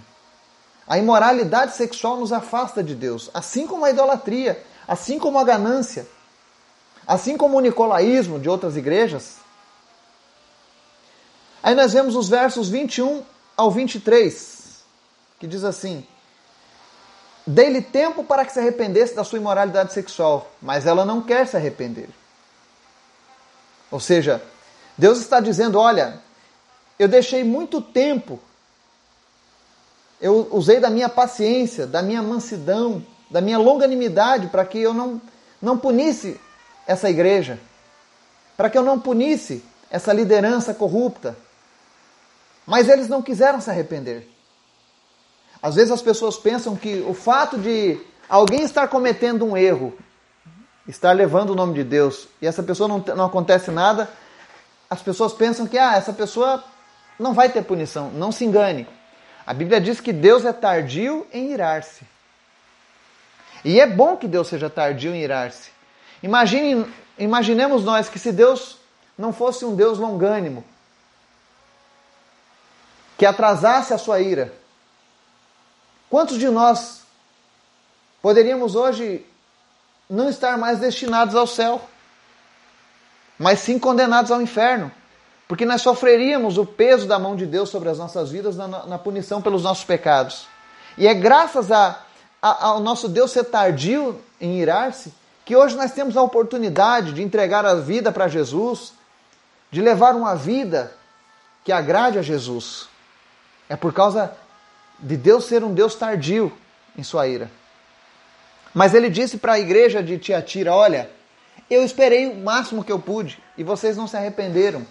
A 0.86 0.98
imoralidade 0.98 1.76
sexual 1.76 2.16
nos 2.16 2.32
afasta 2.32 2.82
de 2.82 2.94
Deus, 2.94 3.30
assim 3.34 3.66
como 3.66 3.84
a 3.84 3.90
idolatria, 3.90 4.62
assim 4.86 5.18
como 5.18 5.38
a 5.38 5.44
ganância, 5.44 6.06
assim 7.06 7.36
como 7.36 7.56
o 7.56 7.60
nicolaísmo 7.60 8.38
de 8.38 8.48
outras 8.48 8.76
igrejas. 8.76 9.36
Aí 11.62 11.74
nós 11.74 11.92
vemos 11.92 12.14
os 12.14 12.28
versos 12.28 12.68
21 12.68 13.22
ao 13.56 13.70
23 13.70 14.60
que 15.40 15.46
diz 15.46 15.64
assim: 15.64 16.06
Dei-lhe 17.46 17.80
tempo 17.80 18.22
para 18.22 18.44
que 18.44 18.52
se 18.52 18.60
arrependesse 18.60 19.14
da 19.14 19.24
sua 19.24 19.38
imoralidade 19.38 19.92
sexual, 19.92 20.52
mas 20.60 20.86
ela 20.86 21.04
não 21.04 21.22
quer 21.22 21.48
se 21.48 21.56
arrepender. 21.56 22.10
Ou 23.90 23.98
seja, 23.98 24.40
Deus 24.96 25.18
está 25.18 25.40
dizendo: 25.40 25.78
Olha, 25.78 26.20
eu 26.98 27.08
deixei 27.08 27.42
muito 27.42 27.80
tempo, 27.80 28.38
eu 30.20 30.46
usei 30.52 30.78
da 30.78 30.90
minha 30.90 31.08
paciência, 31.08 31.86
da 31.86 32.02
minha 32.02 32.22
mansidão, 32.22 33.04
da 33.30 33.40
minha 33.40 33.58
longanimidade 33.58 34.48
para 34.48 34.64
que 34.64 34.78
eu 34.78 34.92
não, 34.92 35.20
não 35.62 35.78
punisse 35.78 36.40
essa 36.86 37.08
igreja, 37.08 37.58
para 38.56 38.68
que 38.68 38.76
eu 38.76 38.82
não 38.82 38.98
punisse 38.98 39.64
essa 39.90 40.12
liderança 40.12 40.74
corrupta. 40.74 41.36
Mas 42.66 42.88
eles 42.88 43.08
não 43.08 43.22
quiseram 43.22 43.60
se 43.60 43.70
arrepender. 43.70 44.28
Às 45.62 45.74
vezes 45.74 45.90
as 45.90 46.02
pessoas 46.02 46.36
pensam 46.36 46.74
que 46.74 47.04
o 47.06 47.14
fato 47.14 47.58
de 47.58 48.00
alguém 48.28 48.62
estar 48.62 48.88
cometendo 48.88 49.44
um 49.44 49.56
erro, 49.56 49.96
estar 50.86 51.12
levando 51.12 51.50
o 51.50 51.54
nome 51.54 51.74
de 51.74 51.84
Deus, 51.84 52.28
e 52.40 52.46
essa 52.46 52.62
pessoa 52.62 52.88
não, 52.88 52.98
não 53.14 53.26
acontece 53.26 53.70
nada, 53.70 54.10
as 54.88 55.02
pessoas 55.02 55.32
pensam 55.32 55.66
que 55.66 55.78
ah, 55.78 55.94
essa 55.94 56.12
pessoa 56.12 56.64
não 57.18 57.32
vai 57.32 57.48
ter 57.48 57.62
punição. 57.62 58.10
Não 58.10 58.32
se 58.32 58.44
engane. 58.44 58.88
A 59.46 59.52
Bíblia 59.52 59.80
diz 59.80 60.00
que 60.00 60.12
Deus 60.12 60.44
é 60.44 60.52
tardio 60.52 61.26
em 61.32 61.52
irar-se. 61.52 62.04
E 63.64 63.80
é 63.80 63.86
bom 63.86 64.16
que 64.16 64.26
Deus 64.26 64.48
seja 64.48 64.70
tardio 64.70 65.14
em 65.14 65.22
irar-se. 65.22 65.70
Imagine, 66.22 66.86
imaginemos 67.18 67.84
nós 67.84 68.08
que 68.08 68.18
se 68.18 68.32
Deus 68.32 68.78
não 69.16 69.32
fosse 69.32 69.64
um 69.64 69.74
Deus 69.74 69.98
longânimo, 69.98 70.64
que 73.18 73.26
atrasasse 73.26 73.92
a 73.92 73.98
sua 73.98 74.20
ira, 74.20 74.52
Quantos 76.10 76.38
de 76.38 76.48
nós 76.48 77.02
poderíamos 78.20 78.74
hoje 78.74 79.24
não 80.08 80.28
estar 80.28 80.58
mais 80.58 80.80
destinados 80.80 81.36
ao 81.36 81.46
céu, 81.46 81.80
mas 83.38 83.60
sim 83.60 83.78
condenados 83.78 84.32
ao 84.32 84.42
inferno? 84.42 84.90
Porque 85.46 85.64
nós 85.64 85.82
sofreríamos 85.82 86.58
o 86.58 86.66
peso 86.66 87.06
da 87.06 87.16
mão 87.16 87.36
de 87.36 87.46
Deus 87.46 87.70
sobre 87.70 87.88
as 87.88 87.96
nossas 87.96 88.30
vidas 88.30 88.56
na, 88.56 88.66
na 88.66 88.98
punição 88.98 89.40
pelos 89.40 89.62
nossos 89.62 89.84
pecados. 89.84 90.48
E 90.98 91.06
é 91.06 91.14
graças 91.14 91.70
a, 91.70 92.00
ao 92.40 92.80
nosso 92.80 93.08
Deus 93.08 93.30
ser 93.30 93.44
tardio 93.44 94.18
em 94.40 94.58
irar-se 94.60 95.12
que 95.44 95.56
hoje 95.56 95.76
nós 95.76 95.92
temos 95.92 96.16
a 96.16 96.22
oportunidade 96.22 97.12
de 97.12 97.22
entregar 97.22 97.66
a 97.66 97.74
vida 97.74 98.12
para 98.12 98.28
Jesus, 98.28 98.92
de 99.70 99.80
levar 99.80 100.14
uma 100.14 100.34
vida 100.34 100.92
que 101.64 101.72
agrade 101.72 102.18
a 102.18 102.22
Jesus. 102.22 102.88
É 103.68 103.76
por 103.76 103.92
causa 103.92 104.32
de 104.98 105.16
Deus 105.16 105.44
ser 105.44 105.64
um 105.64 105.74
Deus 105.74 105.94
tardio 105.94 106.52
em 106.96 107.02
sua 107.02 107.26
ira. 107.26 107.50
Mas 108.72 108.94
ele 108.94 109.10
disse 109.10 109.38
para 109.38 109.54
a 109.54 109.58
igreja 109.58 110.02
de 110.02 110.18
Tiatira: 110.18 110.72
Olha, 110.72 111.10
eu 111.68 111.84
esperei 111.84 112.28
o 112.28 112.36
máximo 112.36 112.84
que 112.84 112.92
eu 112.92 112.98
pude 112.98 113.42
e 113.56 113.64
vocês 113.64 113.96
não 113.96 114.06
se 114.06 114.16
arrependeram. 114.16 114.86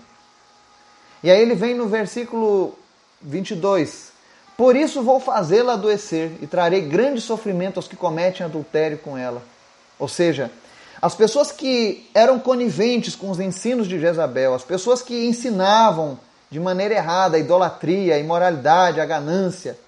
E 1.24 1.30
aí 1.30 1.42
ele 1.42 1.56
vem 1.56 1.74
no 1.74 1.88
versículo 1.88 2.78
22. 3.22 4.12
Por 4.60 4.76
isso 4.76 5.02
vou 5.02 5.22
fazê-la 5.22 5.72
adoecer 5.72 6.34
e 6.42 6.46
trarei 6.46 6.82
grande 6.82 7.22
sofrimento 7.22 7.78
aos 7.78 7.88
que 7.88 7.96
cometem 7.96 8.46
adultério 8.46 8.98
com 8.98 9.18
ela. 9.18 9.42
Ou 9.98 10.10
seja, 10.10 10.52
as 11.02 11.16
pessoas 11.16 11.50
que 11.50 12.10
eram 12.14 12.38
coniventes 12.38 13.16
com 13.16 13.30
os 13.30 13.40
ensinos 13.40 13.88
de 13.88 13.98
Jezabel, 13.98 14.54
as 14.54 14.66
pessoas 14.66 15.02
que 15.02 15.26
ensinavam 15.26 16.20
de 16.52 16.60
maneira 16.60 16.96
errada 16.96 17.38
a 17.38 17.40
idolatria, 17.40 18.16
a 18.16 18.20
imoralidade, 18.20 19.00
a 19.00 19.06
ganância, 19.06 19.80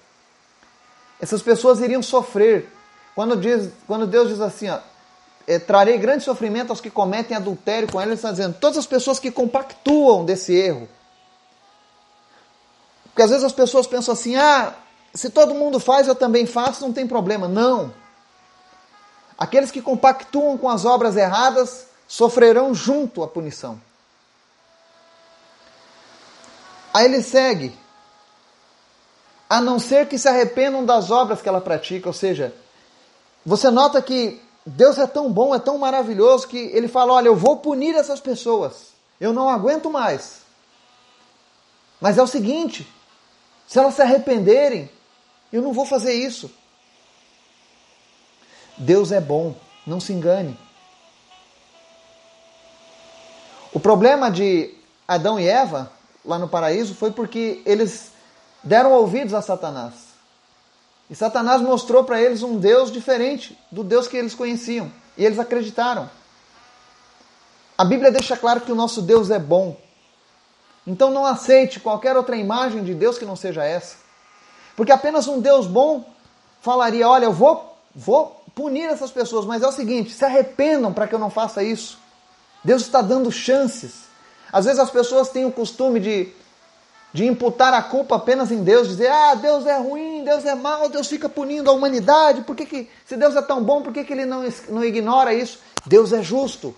essas 1.20 1.42
pessoas 1.42 1.80
iriam 1.80 2.02
sofrer. 2.02 2.66
Quando, 3.14 3.36
diz, 3.36 3.68
quando 3.86 4.06
Deus 4.06 4.30
diz 4.30 4.40
assim, 4.40 4.70
ó, 4.70 4.78
é, 5.46 5.58
trarei 5.58 5.98
grande 5.98 6.24
sofrimento 6.24 6.70
aos 6.70 6.80
que 6.80 6.88
cometem 6.88 7.36
adultério 7.36 7.92
com 7.92 8.00
ela, 8.00 8.08
ele 8.08 8.14
está 8.14 8.30
dizendo, 8.30 8.56
todas 8.58 8.78
as 8.78 8.86
pessoas 8.86 9.18
que 9.18 9.30
compactuam 9.30 10.24
desse 10.24 10.54
erro. 10.54 10.88
Porque 13.12 13.22
às 13.22 13.30
vezes 13.30 13.44
as 13.44 13.52
pessoas 13.52 13.86
pensam 13.86 14.14
assim, 14.14 14.36
ah, 14.36 14.74
se 15.12 15.28
todo 15.28 15.54
mundo 15.54 15.78
faz, 15.78 16.08
eu 16.08 16.14
também 16.14 16.46
faço, 16.46 16.82
não 16.82 16.92
tem 16.92 17.06
problema. 17.06 17.46
Não. 17.46 17.92
Aqueles 19.36 19.70
que 19.70 19.82
compactuam 19.82 20.56
com 20.56 20.68
as 20.68 20.86
obras 20.86 21.16
erradas 21.16 21.86
sofrerão 22.08 22.74
junto 22.74 23.22
a 23.22 23.28
punição. 23.28 23.80
Aí 26.94 27.04
ele 27.04 27.22
segue 27.22 27.76
a 29.48 29.60
não 29.60 29.78
ser 29.78 30.08
que 30.08 30.16
se 30.16 30.28
arrependam 30.28 30.84
das 30.84 31.10
obras 31.10 31.42
que 31.42 31.48
ela 31.48 31.60
pratica. 31.60 32.08
Ou 32.08 32.12
seja, 32.14 32.54
você 33.44 33.70
nota 33.70 34.00
que 34.00 34.40
Deus 34.64 34.96
é 34.96 35.06
tão 35.06 35.30
bom, 35.30 35.54
é 35.54 35.58
tão 35.58 35.76
maravilhoso, 35.76 36.48
que 36.48 36.56
ele 36.56 36.88
fala: 36.88 37.12
Olha, 37.12 37.28
eu 37.28 37.36
vou 37.36 37.58
punir 37.58 37.94
essas 37.94 38.20
pessoas, 38.20 38.92
eu 39.20 39.32
não 39.32 39.50
aguento 39.50 39.90
mais. 39.90 40.40
Mas 42.00 42.16
é 42.16 42.22
o 42.22 42.26
seguinte: 42.26 42.90
se 43.66 43.78
elas 43.78 43.94
se 43.94 44.02
arrependerem, 44.02 44.90
eu 45.52 45.62
não 45.62 45.72
vou 45.72 45.84
fazer 45.84 46.14
isso. 46.14 46.50
Deus 48.76 49.12
é 49.12 49.20
bom, 49.20 49.54
não 49.86 50.00
se 50.00 50.12
engane. 50.12 50.58
O 53.72 53.80
problema 53.80 54.30
de 54.30 54.74
Adão 55.06 55.38
e 55.40 55.48
Eva 55.48 55.90
lá 56.24 56.38
no 56.38 56.48
paraíso 56.48 56.94
foi 56.94 57.10
porque 57.10 57.62
eles 57.64 58.12
deram 58.62 58.92
ouvidos 58.92 59.34
a 59.34 59.42
Satanás. 59.42 60.12
E 61.10 61.14
Satanás 61.14 61.60
mostrou 61.60 62.04
para 62.04 62.20
eles 62.20 62.42
um 62.42 62.58
Deus 62.58 62.90
diferente 62.90 63.58
do 63.70 63.84
Deus 63.84 64.06
que 64.06 64.16
eles 64.16 64.34
conheciam. 64.34 64.90
E 65.16 65.24
eles 65.24 65.38
acreditaram. 65.38 66.08
A 67.76 67.84
Bíblia 67.84 68.10
deixa 68.10 68.36
claro 68.36 68.60
que 68.60 68.72
o 68.72 68.74
nosso 68.74 69.02
Deus 69.02 69.30
é 69.30 69.38
bom. 69.38 69.76
Então 70.86 71.10
não 71.10 71.24
aceite 71.24 71.78
qualquer 71.78 72.16
outra 72.16 72.36
imagem 72.36 72.82
de 72.82 72.94
Deus 72.94 73.18
que 73.18 73.24
não 73.24 73.36
seja 73.36 73.64
essa. 73.64 73.96
Porque 74.76 74.92
apenas 74.92 75.28
um 75.28 75.40
Deus 75.40 75.66
bom 75.66 76.04
falaria: 76.60 77.08
olha, 77.08 77.26
eu 77.26 77.32
vou, 77.32 77.76
vou 77.94 78.42
punir 78.54 78.86
essas 78.86 79.10
pessoas, 79.10 79.44
mas 79.46 79.62
é 79.62 79.66
o 79.66 79.72
seguinte: 79.72 80.12
se 80.12 80.24
arrependam 80.24 80.92
para 80.92 81.06
que 81.06 81.14
eu 81.14 81.18
não 81.18 81.30
faça 81.30 81.62
isso. 81.62 81.98
Deus 82.64 82.82
está 82.82 83.00
dando 83.00 83.30
chances. 83.30 84.02
Às 84.52 84.66
vezes 84.66 84.80
as 84.80 84.90
pessoas 84.90 85.30
têm 85.30 85.44
o 85.44 85.52
costume 85.52 85.98
de, 85.98 86.32
de 87.12 87.26
imputar 87.26 87.72
a 87.72 87.82
culpa 87.82 88.16
apenas 88.16 88.52
em 88.52 88.62
Deus, 88.62 88.88
dizer, 88.88 89.10
ah, 89.10 89.34
Deus 89.34 89.66
é 89.66 89.78
ruim, 89.78 90.22
Deus 90.24 90.44
é 90.44 90.54
mau, 90.54 90.88
Deus 90.88 91.08
fica 91.08 91.28
punindo 91.28 91.70
a 91.70 91.72
humanidade, 91.72 92.42
por 92.42 92.54
que, 92.54 92.66
que 92.66 92.90
se 93.04 93.16
Deus 93.16 93.34
é 93.34 93.42
tão 93.42 93.62
bom, 93.62 93.82
por 93.82 93.92
que, 93.92 94.04
que 94.04 94.12
ele 94.12 94.26
não, 94.26 94.44
não 94.68 94.84
ignora 94.84 95.32
isso? 95.32 95.58
Deus 95.86 96.12
é 96.12 96.22
justo. 96.22 96.76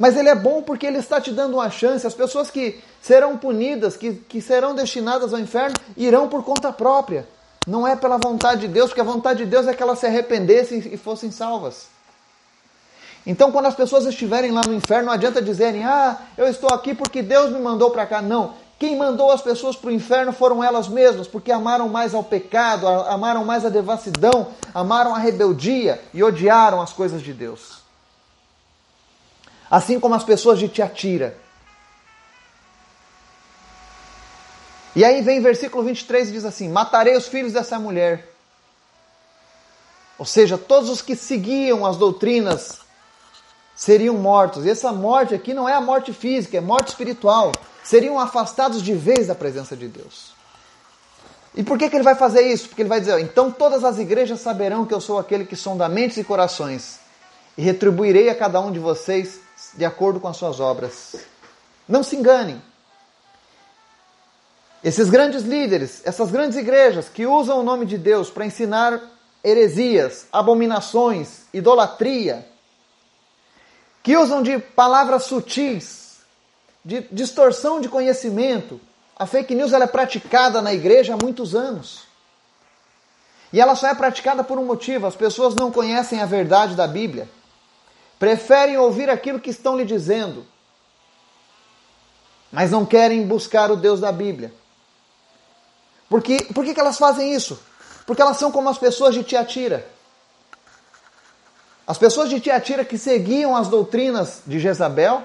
Mas 0.00 0.16
ele 0.16 0.30
é 0.30 0.34
bom 0.34 0.62
porque 0.62 0.86
ele 0.86 0.96
está 0.96 1.20
te 1.20 1.30
dando 1.30 1.58
uma 1.58 1.68
chance. 1.68 2.06
As 2.06 2.14
pessoas 2.14 2.50
que 2.50 2.80
serão 3.02 3.36
punidas, 3.36 3.98
que, 3.98 4.14
que 4.14 4.40
serão 4.40 4.74
destinadas 4.74 5.34
ao 5.34 5.38
inferno, 5.38 5.76
irão 5.94 6.26
por 6.26 6.42
conta 6.42 6.72
própria. 6.72 7.28
Não 7.66 7.86
é 7.86 7.94
pela 7.94 8.16
vontade 8.16 8.62
de 8.62 8.68
Deus, 8.68 8.88
porque 8.88 9.02
a 9.02 9.04
vontade 9.04 9.44
de 9.44 9.50
Deus 9.50 9.66
é 9.68 9.74
que 9.74 9.82
elas 9.82 9.98
se 9.98 10.06
arrependessem 10.06 10.82
e 10.90 10.96
fossem 10.96 11.30
salvas. 11.30 11.88
Então, 13.26 13.52
quando 13.52 13.66
as 13.66 13.74
pessoas 13.74 14.06
estiverem 14.06 14.50
lá 14.50 14.62
no 14.66 14.72
inferno, 14.72 15.08
não 15.08 15.12
adianta 15.12 15.42
dizerem, 15.42 15.84
ah, 15.84 16.16
eu 16.38 16.46
estou 16.46 16.70
aqui 16.72 16.94
porque 16.94 17.20
Deus 17.20 17.52
me 17.52 17.60
mandou 17.60 17.90
para 17.90 18.06
cá. 18.06 18.22
Não. 18.22 18.54
Quem 18.78 18.96
mandou 18.96 19.30
as 19.30 19.42
pessoas 19.42 19.76
para 19.76 19.90
o 19.90 19.92
inferno 19.92 20.32
foram 20.32 20.64
elas 20.64 20.88
mesmas, 20.88 21.28
porque 21.28 21.52
amaram 21.52 21.90
mais 21.90 22.14
ao 22.14 22.24
pecado, 22.24 22.88
amaram 22.88 23.44
mais 23.44 23.66
a 23.66 23.68
devassidão, 23.68 24.46
amaram 24.72 25.14
a 25.14 25.18
rebeldia 25.18 26.00
e 26.14 26.24
odiaram 26.24 26.80
as 26.80 26.90
coisas 26.90 27.20
de 27.20 27.34
Deus. 27.34 27.79
Assim 29.70 30.00
como 30.00 30.14
as 30.14 30.24
pessoas 30.24 30.58
de 30.58 30.68
Tiatira. 30.68 31.36
E 34.96 35.04
aí 35.04 35.22
vem 35.22 35.40
versículo 35.40 35.84
23 35.84 36.28
e 36.28 36.32
diz 36.32 36.44
assim: 36.44 36.68
Matarei 36.68 37.16
os 37.16 37.28
filhos 37.28 37.52
dessa 37.52 37.78
mulher. 37.78 38.28
Ou 40.18 40.26
seja, 40.26 40.58
todos 40.58 40.90
os 40.90 41.00
que 41.00 41.14
seguiam 41.14 41.86
as 41.86 41.96
doutrinas 41.96 42.80
seriam 43.74 44.16
mortos. 44.16 44.66
E 44.66 44.70
essa 44.70 44.92
morte 44.92 45.34
aqui 45.34 45.54
não 45.54 45.68
é 45.68 45.72
a 45.72 45.80
morte 45.80 46.12
física, 46.12 46.58
é 46.58 46.60
morte 46.60 46.88
espiritual. 46.88 47.52
Seriam 47.82 48.18
afastados 48.18 48.82
de 48.82 48.92
vez 48.92 49.28
da 49.28 49.34
presença 49.34 49.76
de 49.76 49.88
Deus. 49.88 50.32
E 51.54 51.62
por 51.62 51.78
que, 51.78 51.88
que 51.88 51.96
ele 51.96 52.04
vai 52.04 52.14
fazer 52.14 52.42
isso? 52.42 52.68
Porque 52.68 52.82
ele 52.82 52.88
vai 52.88 53.00
dizer: 53.00 53.18
então 53.20 53.50
todas 53.50 53.84
as 53.84 53.98
igrejas 53.98 54.40
saberão 54.40 54.84
que 54.84 54.92
eu 54.92 55.00
sou 55.00 55.18
aquele 55.18 55.44
que 55.44 55.56
sonda 55.56 55.88
mentes 55.88 56.16
e 56.16 56.24
corações, 56.24 56.98
e 57.56 57.62
retribuirei 57.62 58.28
a 58.28 58.34
cada 58.34 58.60
um 58.60 58.70
de 58.70 58.78
vocês 58.78 59.39
de 59.76 59.84
acordo 59.84 60.20
com 60.20 60.28
as 60.28 60.36
suas 60.36 60.60
obras. 60.60 61.16
Não 61.88 62.02
se 62.02 62.16
enganem. 62.16 62.60
Esses 64.82 65.10
grandes 65.10 65.42
líderes, 65.42 66.00
essas 66.04 66.30
grandes 66.30 66.56
igrejas 66.56 67.08
que 67.08 67.26
usam 67.26 67.60
o 67.60 67.62
nome 67.62 67.84
de 67.84 67.98
Deus 67.98 68.30
para 68.30 68.46
ensinar 68.46 69.00
heresias, 69.44 70.26
abominações, 70.32 71.42
idolatria, 71.52 72.46
que 74.02 74.16
usam 74.16 74.42
de 74.42 74.58
palavras 74.58 75.24
sutis, 75.24 76.20
de 76.82 77.02
distorção 77.12 77.80
de 77.80 77.88
conhecimento. 77.88 78.80
A 79.18 79.26
fake 79.26 79.54
news 79.54 79.72
ela 79.72 79.84
é 79.84 79.88
praticada 79.88 80.62
na 80.62 80.72
igreja 80.72 81.14
há 81.14 81.18
muitos 81.22 81.54
anos. 81.54 82.04
E 83.52 83.60
ela 83.60 83.74
só 83.74 83.88
é 83.88 83.94
praticada 83.94 84.42
por 84.42 84.58
um 84.58 84.64
motivo: 84.64 85.06
as 85.06 85.16
pessoas 85.16 85.54
não 85.54 85.70
conhecem 85.70 86.20
a 86.20 86.26
verdade 86.26 86.74
da 86.74 86.86
Bíblia. 86.86 87.28
Preferem 88.20 88.76
ouvir 88.76 89.08
aquilo 89.08 89.40
que 89.40 89.48
estão 89.48 89.78
lhe 89.78 89.84
dizendo, 89.86 90.46
mas 92.52 92.70
não 92.70 92.84
querem 92.84 93.26
buscar 93.26 93.70
o 93.70 93.76
Deus 93.76 93.98
da 93.98 94.12
Bíblia. 94.12 94.52
Por 96.06 96.22
que, 96.22 96.44
por 96.52 96.62
que, 96.62 96.74
que 96.74 96.80
elas 96.80 96.98
fazem 96.98 97.32
isso? 97.32 97.58
Porque 98.04 98.20
elas 98.20 98.36
são 98.36 98.52
como 98.52 98.68
as 98.68 98.76
pessoas 98.76 99.14
de 99.14 99.24
Tiatira. 99.24 99.88
As 101.86 101.96
pessoas 101.96 102.28
de 102.28 102.38
Tiatira 102.38 102.84
que 102.84 102.98
seguiam 102.98 103.56
as 103.56 103.68
doutrinas 103.68 104.42
de 104.46 104.60
Jezabel, 104.60 105.22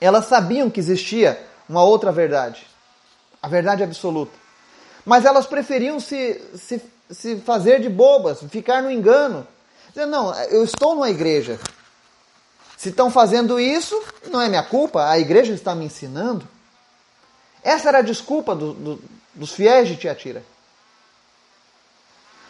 elas 0.00 0.24
sabiam 0.24 0.68
que 0.68 0.80
existia 0.80 1.40
uma 1.68 1.84
outra 1.84 2.10
verdade, 2.10 2.66
a 3.40 3.46
verdade 3.46 3.84
absoluta. 3.84 4.36
Mas 5.04 5.24
elas 5.24 5.46
preferiam 5.46 6.00
se, 6.00 6.42
se, 6.56 6.82
se 7.08 7.36
fazer 7.36 7.80
de 7.80 7.88
bobas, 7.88 8.42
ficar 8.50 8.82
no 8.82 8.90
engano, 8.90 9.46
Não, 10.04 10.34
eu 10.44 10.62
estou 10.62 10.94
numa 10.94 11.08
igreja. 11.08 11.58
Se 12.76 12.90
estão 12.90 13.10
fazendo 13.10 13.58
isso, 13.58 13.98
não 14.30 14.40
é 14.40 14.48
minha 14.48 14.62
culpa, 14.62 15.08
a 15.08 15.18
igreja 15.18 15.54
está 15.54 15.74
me 15.74 15.86
ensinando. 15.86 16.46
Essa 17.62 17.88
era 17.88 17.98
a 17.98 18.02
desculpa 18.02 18.54
do, 18.54 18.74
do, 18.74 19.02
dos 19.34 19.52
fiéis 19.52 19.88
de 19.88 19.96
Tiatira. 19.96 20.44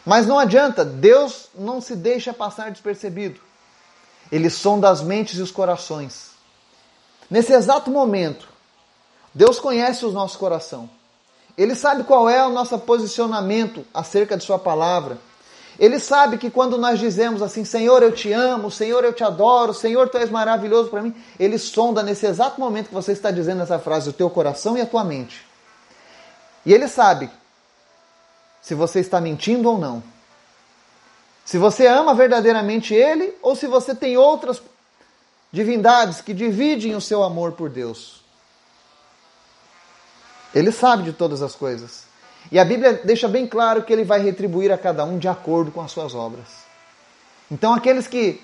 Mas 0.04 0.26
não 0.26 0.38
adianta, 0.38 0.84
Deus 0.84 1.48
não 1.54 1.80
se 1.80 1.94
deixa 1.96 2.32
passar 2.32 2.70
despercebido. 2.70 3.40
Ele 4.30 4.50
sonda 4.50 4.90
as 4.90 5.00
mentes 5.00 5.38
e 5.38 5.42
os 5.42 5.50
corações. 5.50 6.30
Nesse 7.30 7.52
exato 7.52 7.90
momento, 7.90 8.48
Deus 9.34 9.58
conhece 9.58 10.04
o 10.04 10.12
nosso 10.12 10.38
coração. 10.38 10.88
Ele 11.56 11.74
sabe 11.74 12.04
qual 12.04 12.28
é 12.28 12.44
o 12.46 12.50
nosso 12.50 12.78
posicionamento 12.78 13.84
acerca 13.92 14.36
de 14.36 14.44
Sua 14.44 14.58
palavra. 14.58 15.18
Ele 15.78 15.98
sabe 15.98 16.38
que 16.38 16.50
quando 16.50 16.78
nós 16.78 16.98
dizemos 16.98 17.42
assim, 17.42 17.64
Senhor, 17.64 18.02
eu 18.02 18.10
te 18.10 18.32
amo, 18.32 18.70
Senhor, 18.70 19.04
eu 19.04 19.12
te 19.12 19.22
adoro, 19.22 19.74
Senhor, 19.74 20.08
tu 20.08 20.16
és 20.16 20.30
maravilhoso 20.30 20.88
para 20.88 21.02
mim, 21.02 21.14
ele 21.38 21.58
sonda 21.58 22.02
nesse 22.02 22.26
exato 22.26 22.58
momento 22.58 22.88
que 22.88 22.94
você 22.94 23.12
está 23.12 23.30
dizendo 23.30 23.62
essa 23.62 23.78
frase 23.78 24.08
o 24.08 24.12
teu 24.12 24.30
coração 24.30 24.76
e 24.76 24.80
a 24.80 24.86
tua 24.86 25.04
mente. 25.04 25.46
E 26.64 26.72
ele 26.72 26.88
sabe 26.88 27.30
se 28.62 28.74
você 28.74 29.00
está 29.00 29.20
mentindo 29.20 29.70
ou 29.70 29.78
não. 29.78 30.02
Se 31.44 31.58
você 31.58 31.86
ama 31.86 32.14
verdadeiramente 32.14 32.94
ele 32.94 33.36
ou 33.42 33.54
se 33.54 33.66
você 33.66 33.94
tem 33.94 34.16
outras 34.16 34.60
divindades 35.52 36.20
que 36.20 36.34
dividem 36.34 36.96
o 36.96 37.00
seu 37.00 37.22
amor 37.22 37.52
por 37.52 37.70
Deus. 37.70 38.24
Ele 40.54 40.72
sabe 40.72 41.04
de 41.04 41.12
todas 41.12 41.42
as 41.42 41.54
coisas. 41.54 42.05
E 42.50 42.58
a 42.58 42.64
Bíblia 42.64 43.00
deixa 43.04 43.26
bem 43.26 43.46
claro 43.46 43.82
que 43.82 43.92
ele 43.92 44.04
vai 44.04 44.20
retribuir 44.20 44.70
a 44.72 44.78
cada 44.78 45.04
um 45.04 45.18
de 45.18 45.28
acordo 45.28 45.70
com 45.70 45.80
as 45.80 45.90
suas 45.90 46.14
obras. 46.14 46.46
Então, 47.50 47.74
aqueles 47.74 48.06
que 48.06 48.40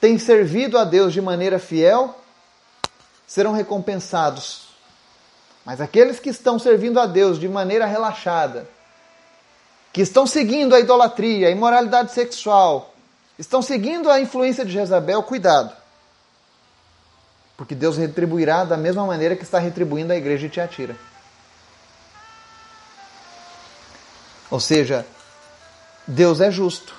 têm 0.00 0.18
servido 0.18 0.78
a 0.78 0.84
Deus 0.84 1.12
de 1.12 1.20
maneira 1.20 1.58
fiel 1.58 2.14
serão 3.26 3.52
recompensados. 3.52 4.68
Mas 5.64 5.80
aqueles 5.80 6.20
que 6.20 6.30
estão 6.30 6.58
servindo 6.58 7.00
a 7.00 7.06
Deus 7.06 7.40
de 7.40 7.48
maneira 7.48 7.86
relaxada, 7.86 8.68
que 9.92 10.00
estão 10.00 10.26
seguindo 10.26 10.74
a 10.74 10.80
idolatria, 10.80 11.48
a 11.48 11.50
imoralidade 11.50 12.12
sexual, 12.12 12.94
estão 13.36 13.60
seguindo 13.60 14.08
a 14.08 14.20
influência 14.20 14.64
de 14.64 14.72
Jezabel, 14.72 15.22
cuidado. 15.22 15.74
Porque 17.56 17.74
Deus 17.74 17.96
retribuirá 17.96 18.64
da 18.64 18.76
mesma 18.76 19.04
maneira 19.04 19.34
que 19.34 19.42
está 19.42 19.58
retribuindo 19.58 20.12
a 20.12 20.16
igreja 20.16 20.46
de 20.46 20.54
Tiatira. 20.54 20.94
Ou 24.50 24.60
seja, 24.60 25.06
Deus 26.06 26.40
é 26.40 26.50
justo. 26.50 26.94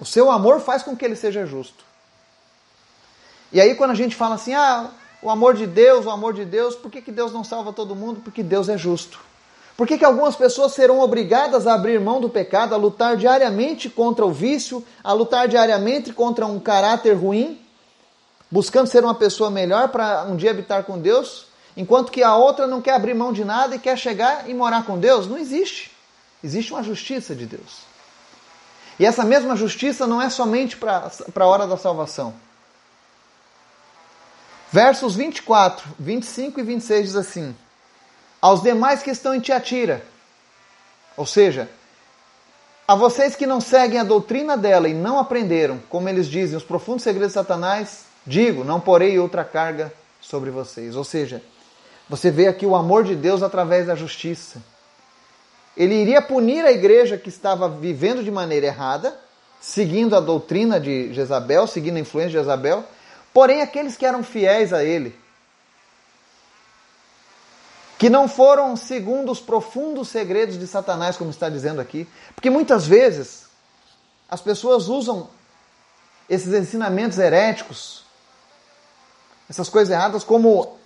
O 0.00 0.04
seu 0.04 0.30
amor 0.30 0.60
faz 0.60 0.82
com 0.82 0.96
que 0.96 1.04
ele 1.04 1.14
seja 1.14 1.46
justo. 1.46 1.84
E 3.52 3.60
aí, 3.60 3.74
quando 3.74 3.92
a 3.92 3.94
gente 3.94 4.16
fala 4.16 4.34
assim, 4.34 4.54
ah, 4.54 4.90
o 5.22 5.30
amor 5.30 5.54
de 5.54 5.66
Deus, 5.66 6.04
o 6.06 6.10
amor 6.10 6.32
de 6.34 6.44
Deus, 6.44 6.74
por 6.74 6.90
que, 6.90 7.00
que 7.00 7.12
Deus 7.12 7.32
não 7.32 7.44
salva 7.44 7.72
todo 7.72 7.94
mundo? 7.94 8.20
Porque 8.24 8.42
Deus 8.42 8.68
é 8.68 8.76
justo. 8.76 9.20
Por 9.76 9.86
que, 9.86 9.96
que 9.96 10.04
algumas 10.04 10.34
pessoas 10.34 10.72
serão 10.72 10.98
obrigadas 10.98 11.66
a 11.66 11.74
abrir 11.74 12.00
mão 12.00 12.20
do 12.20 12.28
pecado, 12.28 12.74
a 12.74 12.78
lutar 12.78 13.16
diariamente 13.16 13.88
contra 13.88 14.26
o 14.26 14.32
vício, 14.32 14.84
a 15.04 15.12
lutar 15.12 15.46
diariamente 15.46 16.12
contra 16.12 16.46
um 16.46 16.58
caráter 16.58 17.12
ruim, 17.12 17.60
buscando 18.50 18.88
ser 18.88 19.04
uma 19.04 19.14
pessoa 19.14 19.50
melhor 19.50 19.88
para 19.88 20.24
um 20.24 20.34
dia 20.34 20.50
habitar 20.50 20.82
com 20.82 20.98
Deus, 20.98 21.46
enquanto 21.76 22.10
que 22.10 22.22
a 22.22 22.34
outra 22.34 22.66
não 22.66 22.82
quer 22.82 22.94
abrir 22.94 23.14
mão 23.14 23.32
de 23.32 23.44
nada 23.44 23.76
e 23.76 23.78
quer 23.78 23.96
chegar 23.96 24.48
e 24.50 24.52
morar 24.52 24.84
com 24.84 24.98
Deus? 24.98 25.28
Não 25.28 25.38
existe. 25.38 25.91
Existe 26.42 26.72
uma 26.72 26.82
justiça 26.82 27.34
de 27.34 27.46
Deus. 27.46 27.82
E 28.98 29.06
essa 29.06 29.24
mesma 29.24 29.56
justiça 29.56 30.06
não 30.06 30.20
é 30.20 30.28
somente 30.28 30.76
para 30.76 31.10
a 31.34 31.46
hora 31.46 31.66
da 31.66 31.76
salvação. 31.76 32.34
Versos 34.70 35.14
24, 35.14 35.88
25 35.98 36.60
e 36.60 36.62
26 36.62 37.06
diz 37.06 37.16
assim: 37.16 37.54
Aos 38.40 38.62
demais 38.62 39.02
que 39.02 39.10
estão 39.10 39.34
em 39.34 39.40
Tiatira, 39.40 40.04
ou 41.16 41.26
seja, 41.26 41.68
a 42.88 42.94
vocês 42.94 43.36
que 43.36 43.46
não 43.46 43.60
seguem 43.60 44.00
a 44.00 44.04
doutrina 44.04 44.56
dela 44.56 44.88
e 44.88 44.94
não 44.94 45.18
aprenderam, 45.18 45.80
como 45.88 46.08
eles 46.08 46.26
dizem, 46.26 46.56
os 46.56 46.64
profundos 46.64 47.02
segredos 47.02 47.32
de 47.32 47.34
Satanás, 47.34 48.04
digo, 48.26 48.64
não 48.64 48.80
porei 48.80 49.18
outra 49.18 49.44
carga 49.44 49.92
sobre 50.20 50.50
vocês. 50.50 50.96
Ou 50.96 51.04
seja, 51.04 51.42
você 52.08 52.30
vê 52.30 52.48
aqui 52.48 52.66
o 52.66 52.74
amor 52.74 53.04
de 53.04 53.14
Deus 53.14 53.42
através 53.42 53.86
da 53.86 53.94
justiça 53.94 54.62
ele 55.76 55.94
iria 55.94 56.20
punir 56.20 56.64
a 56.64 56.72
igreja 56.72 57.16
que 57.16 57.28
estava 57.28 57.68
vivendo 57.68 58.22
de 58.22 58.30
maneira 58.30 58.66
errada, 58.66 59.16
seguindo 59.60 60.16
a 60.16 60.20
doutrina 60.20 60.78
de 60.78 61.12
Jezabel, 61.12 61.66
seguindo 61.66 61.96
a 61.96 62.00
influência 62.00 62.30
de 62.30 62.38
Jezabel, 62.38 62.84
porém 63.32 63.62
aqueles 63.62 63.96
que 63.96 64.04
eram 64.04 64.22
fiéis 64.22 64.72
a 64.72 64.84
ele, 64.84 65.16
que 67.98 68.10
não 68.10 68.28
foram 68.28 68.76
segundo 68.76 69.30
os 69.30 69.40
profundos 69.40 70.08
segredos 70.08 70.58
de 70.58 70.66
Satanás, 70.66 71.16
como 71.16 71.30
está 71.30 71.48
dizendo 71.48 71.80
aqui, 71.80 72.08
porque 72.34 72.50
muitas 72.50 72.86
vezes 72.86 73.46
as 74.28 74.40
pessoas 74.40 74.88
usam 74.88 75.30
esses 76.28 76.52
ensinamentos 76.52 77.18
heréticos 77.18 78.02
essas 79.52 79.68
coisas 79.68 79.92
erradas 79.92 80.24
como 80.24 80.78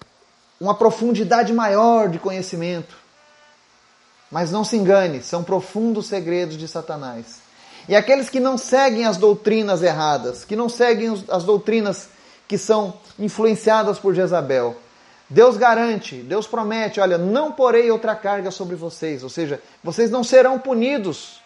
uma 0.60 0.74
profundidade 0.74 1.52
maior 1.52 2.08
de 2.08 2.18
conhecimento. 2.18 2.96
Mas 4.30 4.50
não 4.50 4.64
se 4.64 4.76
engane, 4.76 5.22
são 5.22 5.44
profundos 5.44 6.06
segredos 6.06 6.56
de 6.56 6.66
Satanás. 6.66 7.40
E 7.88 7.94
aqueles 7.94 8.28
que 8.28 8.40
não 8.40 8.58
seguem 8.58 9.06
as 9.06 9.16
doutrinas 9.16 9.82
erradas, 9.82 10.44
que 10.44 10.56
não 10.56 10.68
seguem 10.68 11.24
as 11.28 11.44
doutrinas 11.44 12.08
que 12.48 12.58
são 12.58 12.98
influenciadas 13.18 13.98
por 13.98 14.14
Jezabel, 14.14 14.76
Deus 15.28 15.56
garante, 15.56 16.16
Deus 16.16 16.46
promete: 16.46 17.00
olha, 17.00 17.18
não 17.18 17.52
porei 17.52 17.90
outra 17.90 18.14
carga 18.14 18.50
sobre 18.50 18.76
vocês, 18.76 19.22
ou 19.22 19.28
seja, 19.28 19.60
vocês 19.82 20.10
não 20.10 20.24
serão 20.24 20.58
punidos 20.58 21.40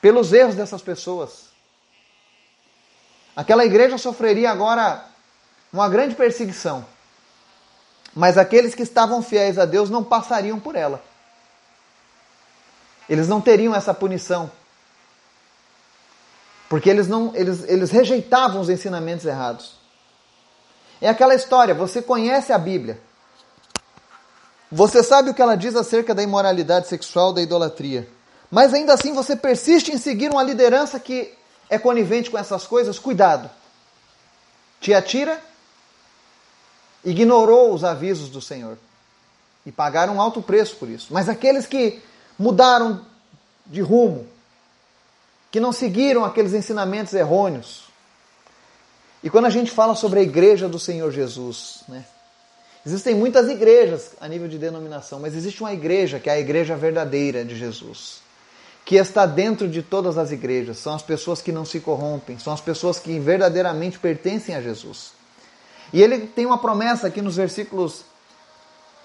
pelos 0.00 0.32
erros 0.32 0.54
dessas 0.54 0.82
pessoas. 0.82 1.44
Aquela 3.34 3.64
igreja 3.64 3.98
sofreria 3.98 4.50
agora 4.50 5.04
uma 5.72 5.88
grande 5.88 6.14
perseguição, 6.14 6.84
mas 8.14 8.38
aqueles 8.38 8.74
que 8.74 8.82
estavam 8.82 9.22
fiéis 9.22 9.58
a 9.58 9.64
Deus 9.64 9.90
não 9.90 10.04
passariam 10.04 10.60
por 10.60 10.76
ela. 10.76 11.02
Eles 13.08 13.28
não 13.28 13.40
teriam 13.40 13.74
essa 13.74 13.92
punição. 13.92 14.50
Porque 16.68 16.88
eles, 16.88 17.06
não, 17.06 17.32
eles, 17.34 17.64
eles 17.68 17.90
rejeitavam 17.90 18.60
os 18.60 18.68
ensinamentos 18.68 19.26
errados. 19.26 19.76
É 21.00 21.08
aquela 21.08 21.34
história, 21.34 21.74
você 21.74 22.00
conhece 22.00 22.52
a 22.52 22.58
Bíblia. 22.58 22.98
Você 24.72 25.02
sabe 25.02 25.30
o 25.30 25.34
que 25.34 25.42
ela 25.42 25.56
diz 25.56 25.76
acerca 25.76 26.14
da 26.14 26.22
imoralidade 26.22 26.88
sexual, 26.88 27.32
da 27.32 27.42
idolatria. 27.42 28.08
Mas 28.50 28.72
ainda 28.72 28.94
assim 28.94 29.12
você 29.12 29.36
persiste 29.36 29.92
em 29.92 29.98
seguir 29.98 30.30
uma 30.30 30.42
liderança 30.42 30.98
que 30.98 31.32
é 31.68 31.78
conivente 31.78 32.30
com 32.30 32.38
essas 32.38 32.66
coisas. 32.66 32.98
Cuidado. 32.98 33.50
Tiatira 34.80 35.40
ignorou 37.04 37.72
os 37.72 37.84
avisos 37.84 38.30
do 38.30 38.40
Senhor 38.40 38.78
e 39.66 39.70
pagaram 39.70 40.16
um 40.16 40.20
alto 40.20 40.42
preço 40.42 40.76
por 40.76 40.88
isso. 40.88 41.12
Mas 41.12 41.28
aqueles 41.28 41.66
que 41.66 42.02
mudaram 42.38 43.04
de 43.66 43.80
rumo, 43.80 44.26
que 45.50 45.60
não 45.60 45.72
seguiram 45.72 46.24
aqueles 46.24 46.52
ensinamentos 46.52 47.14
errôneos. 47.14 47.84
E 49.22 49.30
quando 49.30 49.46
a 49.46 49.50
gente 49.50 49.70
fala 49.70 49.94
sobre 49.94 50.20
a 50.20 50.22
igreja 50.22 50.68
do 50.68 50.78
Senhor 50.78 51.10
Jesus, 51.10 51.82
né? 51.88 52.04
Existem 52.86 53.14
muitas 53.14 53.48
igrejas 53.48 54.10
a 54.20 54.28
nível 54.28 54.46
de 54.46 54.58
denominação, 54.58 55.18
mas 55.18 55.34
existe 55.34 55.62
uma 55.62 55.72
igreja 55.72 56.20
que 56.20 56.28
é 56.28 56.34
a 56.34 56.38
igreja 56.38 56.76
verdadeira 56.76 57.42
de 57.42 57.56
Jesus, 57.56 58.20
que 58.84 58.96
está 58.96 59.24
dentro 59.24 59.66
de 59.66 59.82
todas 59.82 60.18
as 60.18 60.30
igrejas. 60.30 60.76
São 60.76 60.94
as 60.94 61.00
pessoas 61.00 61.40
que 61.40 61.50
não 61.50 61.64
se 61.64 61.80
corrompem, 61.80 62.38
são 62.38 62.52
as 62.52 62.60
pessoas 62.60 62.98
que 62.98 63.18
verdadeiramente 63.18 63.98
pertencem 63.98 64.54
a 64.54 64.60
Jesus. 64.60 65.12
E 65.94 66.02
ele 66.02 66.26
tem 66.26 66.44
uma 66.44 66.58
promessa 66.58 67.06
aqui 67.06 67.22
nos 67.22 67.36
versículos 67.36 68.04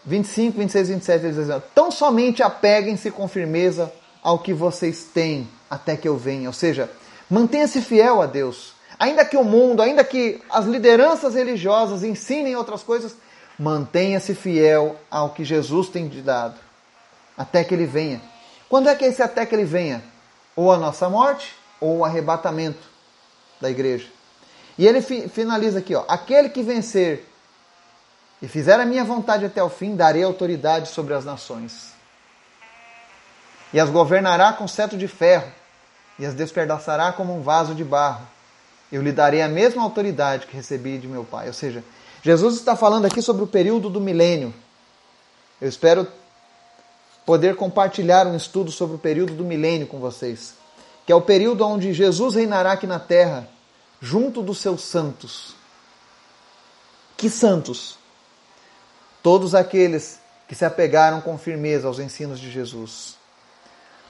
25, 0.09 0.57
26 0.57 0.89
e 0.89 0.93
27, 0.93 1.25
ele 1.25 1.33
diz 1.33 1.49
assim, 1.49 1.63
tão 1.75 1.91
somente 1.91 2.41
apeguem-se 2.41 3.11
com 3.11 3.27
firmeza 3.27 3.93
ao 4.23 4.39
que 4.39 4.55
vocês 4.55 5.03
têm 5.03 5.47
até 5.69 5.95
que 5.95 6.07
eu 6.07 6.17
venha. 6.17 6.49
Ou 6.49 6.53
seja, 6.53 6.89
mantenha-se 7.29 7.79
fiel 7.79 8.19
a 8.19 8.25
Deus. 8.25 8.73
Ainda 8.97 9.23
que 9.23 9.37
o 9.37 9.43
mundo, 9.43 9.83
ainda 9.83 10.03
que 10.03 10.41
as 10.49 10.65
lideranças 10.65 11.35
religiosas 11.35 12.03
ensinem 12.03 12.55
outras 12.55 12.81
coisas, 12.81 13.15
mantenha-se 13.57 14.33
fiel 14.33 14.95
ao 15.11 15.29
que 15.29 15.45
Jesus 15.45 15.89
tem 15.89 16.09
te 16.09 16.21
dado, 16.21 16.55
até 17.37 17.63
que 17.63 17.75
ele 17.75 17.85
venha. 17.85 18.19
Quando 18.67 18.89
é 18.89 18.95
que 18.95 19.05
é 19.05 19.09
esse 19.09 19.21
até 19.21 19.45
que 19.45 19.53
ele 19.53 19.63
venha? 19.63 20.03
Ou 20.55 20.71
a 20.71 20.77
nossa 20.77 21.07
morte, 21.07 21.53
ou 21.79 21.99
o 21.99 22.05
arrebatamento 22.05 22.89
da 23.61 23.69
igreja. 23.69 24.07
E 24.75 24.87
ele 24.87 25.01
finaliza 25.01 25.79
aqui, 25.79 25.93
ó, 25.93 26.03
aquele 26.07 26.49
que 26.49 26.63
vencer 26.63 27.28
e 28.41 28.47
fizer 28.47 28.79
a 28.79 28.85
minha 28.85 29.03
vontade 29.03 29.45
até 29.45 29.61
o 29.61 29.69
fim, 29.69 29.95
darei 29.95 30.23
autoridade 30.23 30.89
sobre 30.89 31.13
as 31.13 31.25
nações. 31.25 31.93
E 33.73 33.79
as 33.79 33.89
governará 33.89 34.53
com 34.53 34.67
cetro 34.67 34.97
de 34.97 35.07
ferro, 35.07 35.51
e 36.17 36.25
as 36.25 36.33
despedaçará 36.33 37.11
como 37.11 37.35
um 37.35 37.41
vaso 37.41 37.75
de 37.75 37.83
barro. 37.83 38.25
Eu 38.91 39.01
lhe 39.01 39.11
darei 39.11 39.41
a 39.41 39.47
mesma 39.47 39.83
autoridade 39.83 40.47
que 40.47 40.55
recebi 40.55 40.97
de 40.97 41.07
meu 41.07 41.23
Pai. 41.23 41.47
Ou 41.47 41.53
seja, 41.53 41.83
Jesus 42.23 42.55
está 42.55 42.75
falando 42.75 43.05
aqui 43.05 43.21
sobre 43.21 43.43
o 43.43 43.47
período 43.47 43.89
do 43.89 44.01
milênio. 44.01 44.53
Eu 45.61 45.69
espero 45.69 46.07
poder 47.25 47.55
compartilhar 47.55 48.25
um 48.25 48.35
estudo 48.35 48.71
sobre 48.71 48.95
o 48.95 48.99
período 48.99 49.35
do 49.35 49.43
milênio 49.43 49.85
com 49.85 49.99
vocês, 49.99 50.55
que 51.05 51.11
é 51.11 51.15
o 51.15 51.21
período 51.21 51.63
onde 51.65 51.93
Jesus 51.93 52.35
reinará 52.35 52.71
aqui 52.71 52.87
na 52.87 52.99
terra, 52.99 53.47
junto 54.01 54.41
dos 54.41 54.57
seus 54.57 54.81
santos. 54.81 55.53
Que 57.15 57.29
santos? 57.29 57.98
Todos 59.21 59.53
aqueles 59.53 60.19
que 60.47 60.55
se 60.55 60.65
apegaram 60.65 61.21
com 61.21 61.37
firmeza 61.37 61.87
aos 61.87 61.99
ensinos 61.99 62.39
de 62.39 62.49
Jesus. 62.49 63.15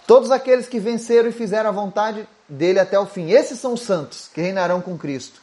Todos 0.08 0.32
aqueles 0.32 0.68
que 0.68 0.80
venceram 0.80 1.30
e 1.30 1.34
fizeram 1.34 1.70
a 1.70 1.74
vontade 1.74 2.28
dele 2.48 2.80
até 2.80 2.98
o 2.98 3.06
fim. 3.06 3.30
Esses 3.30 3.60
são 3.60 3.74
os 3.74 3.82
santos 3.82 4.30
que 4.34 4.42
reinarão 4.42 4.82
com 4.82 4.98
Cristo. 4.98 5.42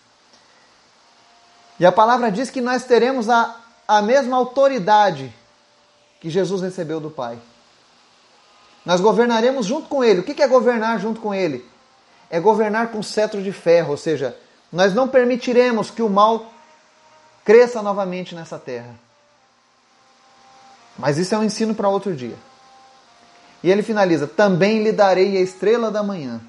E 1.79 1.87
a 1.87 1.93
palavra 1.93 2.33
diz 2.33 2.51
que 2.51 2.61
nós 2.61 2.85
teremos 2.85 3.29
a, 3.29 3.55
a 3.87 4.01
mesma 4.01 4.37
autoridade 4.37 5.33
que 6.21 6.31
Jesus 6.31 6.63
recebeu 6.63 6.99
do 6.99 7.11
Pai. 7.11 7.39
Nós 8.85 9.01
governaremos 9.01 9.67
junto 9.67 9.89
com 9.89 10.03
Ele. 10.03 10.21
O 10.21 10.23
que 10.23 10.43
é 10.43 10.49
governar 10.49 10.99
junto 10.99 11.21
com 11.21 11.35
Ele? 11.35 11.65
É 12.31 12.41
governar 12.41 12.91
com 12.91 13.03
cetro 13.03 13.43
de 13.43 13.53
ferro, 13.53 13.91
ou 13.91 13.97
seja, 13.97 14.37
nós 14.73 14.95
não 14.95 15.07
permitiremos 15.07 15.91
que 15.91 16.03
o 16.03 16.09
mal 16.09 16.47
cresça 17.45 17.83
novamente 17.83 18.35
nessa 18.35 18.59
terra. 18.59 19.06
Mas 20.99 21.19
isso 21.19 21.35
é 21.35 21.39
um 21.39 21.45
ensino 21.45 21.75
para 21.75 21.89
outro 21.89 22.15
dia. 22.15 22.37
E 23.63 23.71
ele 23.71 23.83
finaliza: 23.83 24.27
Também 24.27 24.83
lhe 24.83 24.93
darei 24.93 25.37
a 25.37 25.41
estrela 25.41 25.91
da 25.91 26.03
manhã. 26.03 26.41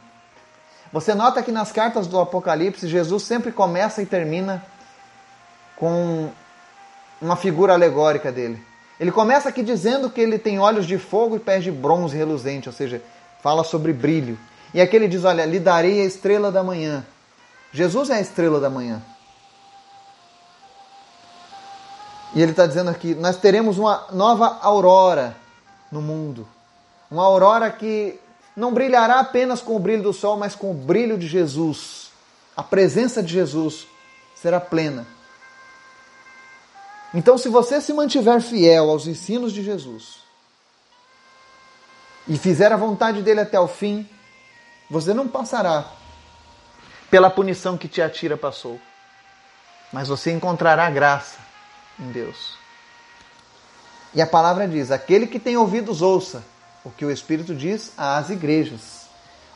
Você 0.91 1.13
nota 1.13 1.43
que 1.43 1.51
nas 1.51 1.71
cartas 1.71 2.07
do 2.07 2.19
Apocalipse, 2.19 2.87
Jesus 2.87 3.23
sempre 3.23 3.51
começa 3.51 4.01
e 4.01 4.05
termina 4.05 4.63
com 5.75 6.29
uma 7.21 7.35
figura 7.35 7.73
alegórica 7.73 8.31
dele. 8.31 8.61
Ele 8.99 9.11
começa 9.11 9.49
aqui 9.49 9.61
dizendo 9.61 10.09
que 10.09 10.21
ele 10.21 10.39
tem 10.39 10.59
olhos 10.59 10.85
de 10.85 10.97
fogo 10.97 11.35
e 11.35 11.39
pés 11.39 11.63
de 11.63 11.71
bronze 11.71 12.15
reluzente, 12.15 12.69
ou 12.69 12.73
seja, 12.73 13.01
fala 13.43 13.63
sobre 13.63 13.93
brilho. 13.93 14.37
E 14.73 14.81
aqui 14.81 14.95
ele 14.95 15.07
diz: 15.07 15.23
Olha, 15.23 15.45
lhe 15.45 15.59
darei 15.59 16.01
a 16.01 16.05
estrela 16.05 16.51
da 16.51 16.63
manhã. 16.63 17.05
Jesus 17.71 18.09
é 18.09 18.15
a 18.15 18.21
estrela 18.21 18.59
da 18.59 18.69
manhã. 18.69 19.01
E 22.37 22.41
ele 22.43 22.51
está 22.51 22.67
dizendo 22.67 22.91
aqui: 22.91 23.15
nós 23.15 23.35
teremos 23.37 23.79
uma 23.79 24.05
nova 24.11 24.59
aurora 24.61 25.35
no 25.91 26.03
mundo. 26.03 26.47
Uma 27.09 27.23
aurora 27.23 27.71
que 27.71 28.19
não 28.55 28.71
brilhará 28.71 29.19
apenas 29.19 29.59
com 29.59 29.75
o 29.75 29.79
brilho 29.79 30.03
do 30.03 30.13
sol, 30.13 30.37
mas 30.37 30.53
com 30.53 30.69
o 30.69 30.73
brilho 30.75 31.17
de 31.17 31.27
Jesus. 31.27 32.11
A 32.55 32.61
presença 32.61 33.23
de 33.23 33.33
Jesus 33.33 33.87
será 34.35 34.59
plena. 34.59 35.07
Então, 37.11 37.39
se 37.39 37.49
você 37.49 37.81
se 37.81 37.91
mantiver 37.91 38.39
fiel 38.39 38.91
aos 38.91 39.07
ensinos 39.07 39.51
de 39.51 39.63
Jesus 39.63 40.19
e 42.27 42.37
fizer 42.37 42.71
a 42.71 42.77
vontade 42.77 43.23
dele 43.23 43.39
até 43.39 43.59
o 43.59 43.67
fim, 43.67 44.07
você 44.91 45.11
não 45.11 45.27
passará 45.27 45.85
pela 47.09 47.31
punição 47.31 47.75
que 47.75 47.87
te 47.87 47.99
atira 47.99 48.37
passou, 48.37 48.79
mas 49.91 50.07
você 50.07 50.31
encontrará 50.31 50.87
graça 50.91 51.46
em 51.99 52.11
Deus. 52.11 52.57
E 54.13 54.21
a 54.21 54.27
palavra 54.27 54.67
diz: 54.67 54.91
aquele 54.91 55.27
que 55.27 55.39
tem 55.39 55.57
ouvidos, 55.57 56.01
ouça 56.01 56.43
o 56.83 56.89
que 56.89 57.05
o 57.05 57.11
Espírito 57.11 57.53
diz 57.53 57.91
às 57.97 58.29
igrejas. 58.29 59.07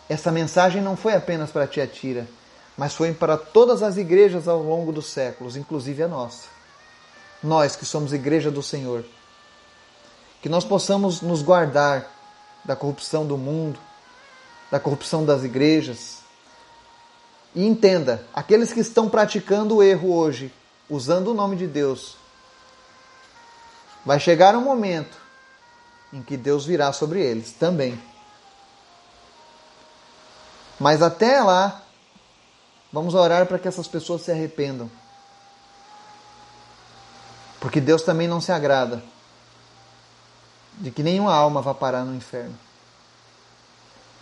Essa 0.10 0.32
mensagem 0.32 0.82
não 0.82 0.98
foi 0.98 1.14
apenas 1.14 1.50
para 1.52 1.66
Tiatira, 1.66 2.28
mas 2.78 2.94
foi 2.94 3.14
para 3.14 3.38
todas 3.38 3.82
as 3.82 3.98
igrejas 3.98 4.48
ao 4.48 4.62
longo 4.62 4.92
dos 4.92 5.08
séculos, 5.08 5.56
inclusive 5.56 6.04
a 6.04 6.08
nossa. 6.08 6.50
Nós 7.42 7.76
que 7.76 7.86
somos 7.86 8.12
igreja 8.12 8.52
do 8.52 8.62
Senhor. 8.62 9.06
Que 10.42 10.50
nós 10.50 10.66
possamos 10.66 11.22
nos 11.22 11.42
guardar 11.42 12.12
da 12.66 12.76
corrupção 12.76 13.26
do 13.26 13.38
mundo, 13.38 13.80
da 14.70 14.80
corrupção 14.80 15.24
das 15.24 15.44
igrejas. 15.44 16.20
E 17.56 17.66
entenda, 17.66 18.26
aqueles 18.34 18.74
que 18.74 18.80
estão 18.80 19.10
praticando 19.10 19.78
o 19.78 19.84
erro 19.84 20.14
hoje, 20.14 20.54
usando 20.90 21.30
o 21.30 21.34
nome 21.34 21.56
de 21.56 21.68
Deus, 21.68 22.18
Vai 24.06 24.20
chegar 24.20 24.56
um 24.56 24.62
momento 24.62 25.18
em 26.12 26.22
que 26.22 26.36
Deus 26.36 26.66
virá 26.66 26.92
sobre 26.92 27.22
eles 27.22 27.54
também. 27.54 28.02
Mas 30.80 31.02
até 31.02 31.42
lá, 31.42 31.84
vamos 32.92 33.14
orar 33.14 33.46
para 33.46 33.60
que 33.60 33.68
essas 33.68 33.88
pessoas 33.88 34.24
se 34.24 34.32
arrependam. 34.32 34.90
Porque 37.60 37.80
Deus 37.80 38.02
também 38.02 38.28
não 38.28 38.42
se 38.42 38.52
agrada 38.52 39.04
de 40.74 40.90
que 40.90 41.04
nenhuma 41.04 41.34
alma 41.34 41.62
vá 41.62 41.76
parar 41.76 42.04
no 42.04 42.16
inferno. 42.16 42.58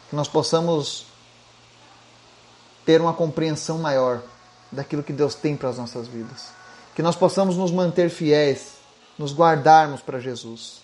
Que 0.09 0.15
nós 0.15 0.27
possamos 0.27 1.05
ter 2.85 2.99
uma 2.99 3.13
compreensão 3.13 3.77
maior 3.77 4.21
daquilo 4.69 5.03
que 5.03 5.13
Deus 5.13 5.35
tem 5.35 5.55
para 5.55 5.69
as 5.69 5.77
nossas 5.77 6.07
vidas. 6.07 6.49
Que 6.93 7.01
nós 7.01 7.15
possamos 7.15 7.55
nos 7.55 7.71
manter 7.71 8.09
fiéis, 8.09 8.78
nos 9.19 9.33
guardarmos 9.33 10.01
para 10.01 10.19
Jesus. 10.19 10.79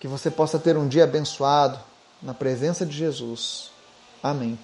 Que 0.00 0.08
você 0.08 0.28
possa 0.30 0.58
ter 0.58 0.76
um 0.76 0.88
dia 0.88 1.04
abençoado 1.04 1.78
na 2.20 2.34
presença 2.34 2.84
de 2.84 2.94
Jesus. 2.94 3.70
Amém. 4.20 4.58